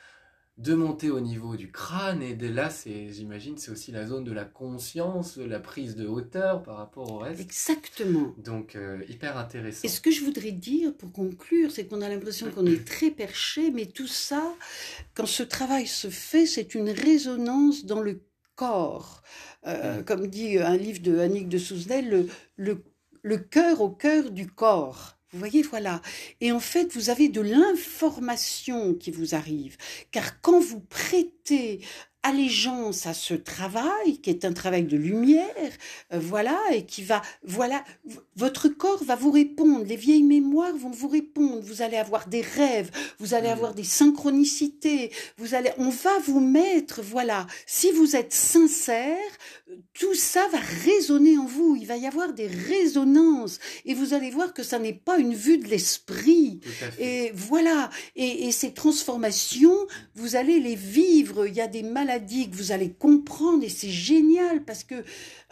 [0.58, 4.26] de monter au niveau du crâne et de là c'est j'imagine c'est aussi la zone
[4.26, 7.40] de la conscience la prise de hauteur par rapport au reste.
[7.40, 8.36] Exactement.
[8.38, 9.80] Donc euh, hyper intéressant.
[9.86, 13.10] Et ce que je voudrais dire pour conclure c'est qu'on a l'impression qu'on est très
[13.10, 14.44] perché mais tout ça
[15.16, 18.22] quand ce travail se fait c'est une résonance dans le
[18.56, 19.24] corps.
[19.66, 20.04] Euh, mm.
[20.04, 22.28] comme dit un livre de Annick de Souzenel le,
[22.58, 22.84] le,
[23.24, 26.02] le cœur au cœur du corps vous voyez, voilà.
[26.42, 29.78] Et en fait, vous avez de l'information qui vous arrive.
[30.12, 31.82] Car quand vous prêtez
[32.24, 35.72] allégeance à ce travail qui est un travail de lumière,
[36.14, 37.84] euh, voilà, et qui va, voilà,
[38.36, 42.42] votre corps va vous répondre, les vieilles mémoires vont vous répondre, vous allez avoir des
[42.42, 48.16] rêves, vous allez avoir des synchronicités, vous allez, on va vous mettre, voilà, si vous
[48.16, 49.18] êtes sincère,
[49.94, 54.30] tout ça va résonner en vous, il va y avoir des résonances, et vous allez
[54.30, 56.60] voir que ça n'est pas une vue de l'esprit,
[57.00, 62.11] et voilà, et, et ces transformations, vous allez les vivre, il y a des maladies
[62.20, 65.04] dit que vous allez comprendre et c'est génial parce que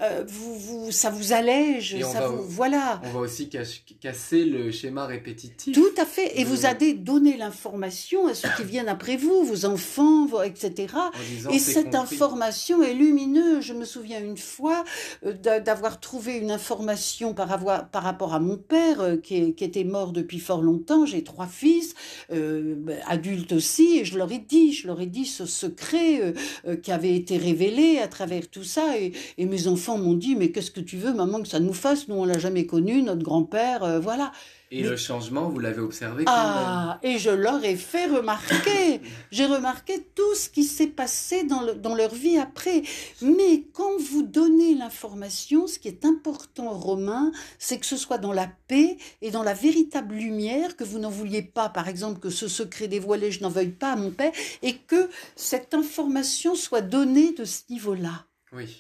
[0.02, 3.02] euh, vous, vous, ça vous allège, ça vous, voilà.
[3.04, 5.76] On va aussi casser le schéma répétitif.
[5.76, 9.66] Tout à fait, et vous allez donner l'information à ceux qui viennent après vous, vos
[9.66, 10.94] enfants, etc.
[11.52, 13.66] Et cette information est lumineuse.
[13.66, 14.86] Je me souviens une fois
[15.26, 19.64] euh, d'avoir trouvé une information par, avoir, par rapport à mon père euh, qui, qui,
[19.66, 21.06] était mort depuis fort longtemps.
[21.06, 21.94] J'ai trois fils,
[23.06, 26.34] adultes aussi, et je leur ai dit, je leur ai dit ce secret
[26.84, 30.52] qui avait été révélé à travers tout ça, et, et mes enfants m'ont dit mais
[30.52, 33.24] qu'est-ce que tu veux maman que ça nous fasse nous on l'a jamais connu notre
[33.24, 34.32] grand-père euh, voilà
[34.72, 39.02] et le changement, vous l'avez observé quand ah, et je leur ai fait remarquer.
[39.32, 42.84] J'ai remarqué tout ce qui s'est passé dans, dans leur vie après.
[43.22, 48.34] Mais quand vous donnez l'information, ce qui est important, Romain, c'est que ce soit dans
[48.34, 52.30] la paix et dans la véritable lumière, que vous n'en vouliez pas, par exemple, que
[52.30, 56.82] ce secret dévoilé, je n'en veuille pas à mon père, et que cette information soit
[56.82, 58.29] donnée de ce niveau-là.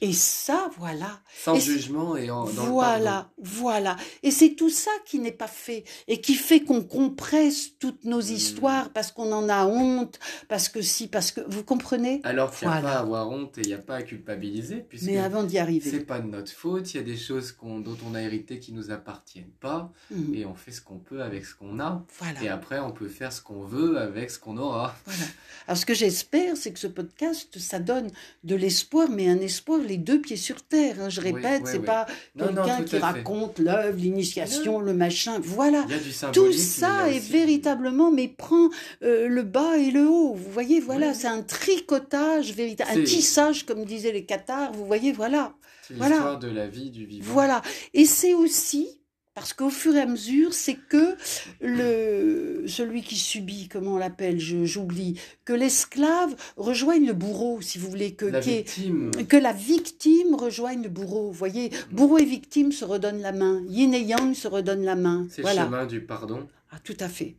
[0.01, 1.19] Et ça, voilà.
[1.43, 3.97] Sans jugement et en, dans Voilà, voilà.
[4.23, 8.21] Et c'est tout ça qui n'est pas fait et qui fait qu'on compresse toutes nos
[8.21, 8.33] hmm.
[8.33, 12.19] histoires parce qu'on en a honte, parce que si, parce que vous comprenez?
[12.23, 14.77] Alors qu'il n'y a pas à avoir honte et il n'y a pas à culpabiliser,
[14.77, 15.05] puisque.
[15.05, 15.89] Mais avant d'y arriver.
[15.89, 16.91] C'est pas de notre faute.
[16.93, 20.33] Il y a des choses dont on a hérité qui nous appartiennent pas hmm.
[20.33, 22.05] et on fait ce qu'on peut avec ce qu'on a.
[22.17, 22.41] Voilà.
[22.43, 24.95] Et après, on peut faire ce qu'on veut avec ce qu'on aura.
[25.05, 25.23] Voilà.
[25.67, 28.09] Alors ce que j'espère, c'est que ce podcast, ça donne
[28.43, 30.95] de l'espoir, mais un espoir les deux pieds sur terre.
[31.01, 31.09] Hein.
[31.09, 32.05] Je répète, c'est pas
[32.37, 35.39] quelqu'un qui raconte l'œuvre, l'initiation, le machin.
[35.41, 35.85] Voilà.
[36.33, 38.69] Tout ça est véritablement, mais prend
[39.03, 40.33] euh, le bas et le haut.
[40.33, 44.71] Vous voyez, voilà, c'est un tricotage véritable, un tissage, comme disaient les Cathares.
[44.73, 45.53] Vous voyez, voilà.
[45.87, 47.33] C'est l'histoire de la vie, du vivant.
[47.33, 47.61] Voilà.
[47.93, 48.98] Et c'est aussi
[49.39, 51.15] parce qu'au fur et à mesure, c'est que
[51.61, 57.77] le, celui qui subit, comment on l'appelle, je- j'oublie, que l'esclave rejoigne le bourreau, si
[57.77, 59.11] vous voulez, que, La victime.
[59.29, 61.27] que la victime rejoigne le bourreau.
[61.27, 63.61] Vous voyez, bourreau et victime se redonnent la main.
[63.69, 65.27] Yin et yang se redonnent la main.
[65.29, 65.61] C'est Voilà.
[65.61, 66.47] le chemin du pardon.
[66.71, 67.35] Ah, tout à fait.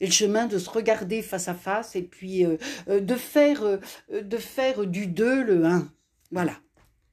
[0.00, 2.56] Et le chemin de se regarder face à face et puis euh,
[2.88, 3.78] euh, de, faire, euh,
[4.22, 5.88] de faire du deux le un.
[6.30, 6.52] Voilà.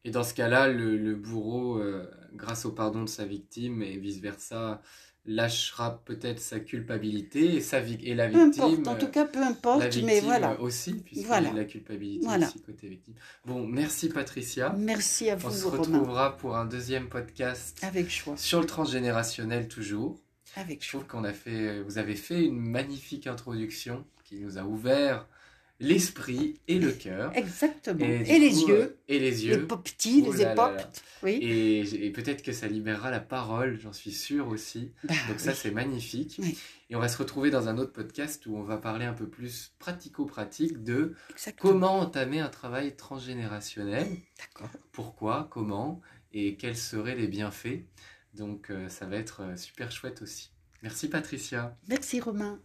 [0.03, 1.79] Et dans ce cas-là, le, le bourreau,
[2.35, 4.81] grâce au pardon de sa victime et vice-versa,
[5.27, 8.63] lâchera peut-être sa culpabilité et, sa et la Peu victime.
[8.63, 10.59] importe, en euh, tout cas, peu la importe, victime mais voilà.
[10.61, 11.51] aussi, puisque Voilà.
[11.51, 12.47] la culpabilité Voilà.
[12.47, 13.15] aussi côté victime.
[13.45, 14.75] Bon, merci Patricia.
[14.77, 15.81] Merci à On se vous, Romain.
[15.81, 18.37] retrouvera pour un deuxième podcast Avec joie.
[18.37, 20.19] sur le transgénérationnel toujours.
[20.57, 20.99] Avec Je joie.
[21.01, 25.27] trouve qu'on a fait, vous avez fait une magnifique introduction qui nous a ouvert
[25.79, 27.31] l'esprit et le cœur.
[27.35, 28.05] Exactement.
[28.05, 28.81] Et, du les coup, yeux.
[28.81, 29.67] euh, Et les Les yeux.
[29.67, 30.77] petits, Oh les là là épopes.
[30.77, 30.91] là.
[31.23, 31.31] Oui.
[31.41, 34.93] Et, et peut-être que ça libérera la parole, j'en suis sûr aussi.
[35.03, 36.37] Bah, Donc ça, c'est magnifique.
[36.39, 36.57] Oui.
[36.89, 39.27] Et on va se retrouver dans un autre podcast où on va parler un peu
[39.27, 41.71] plus pratico-pratique de Exactement.
[41.71, 44.07] comment entamer un travail transgénérationnel,
[44.37, 44.69] D'accord.
[44.91, 45.99] pourquoi, comment,
[46.31, 47.83] et quels seraient les bienfaits.
[48.33, 50.51] Donc euh, ça va être euh, super chouette aussi.
[50.83, 51.75] Merci Patricia.
[51.87, 52.59] Merci, Romain.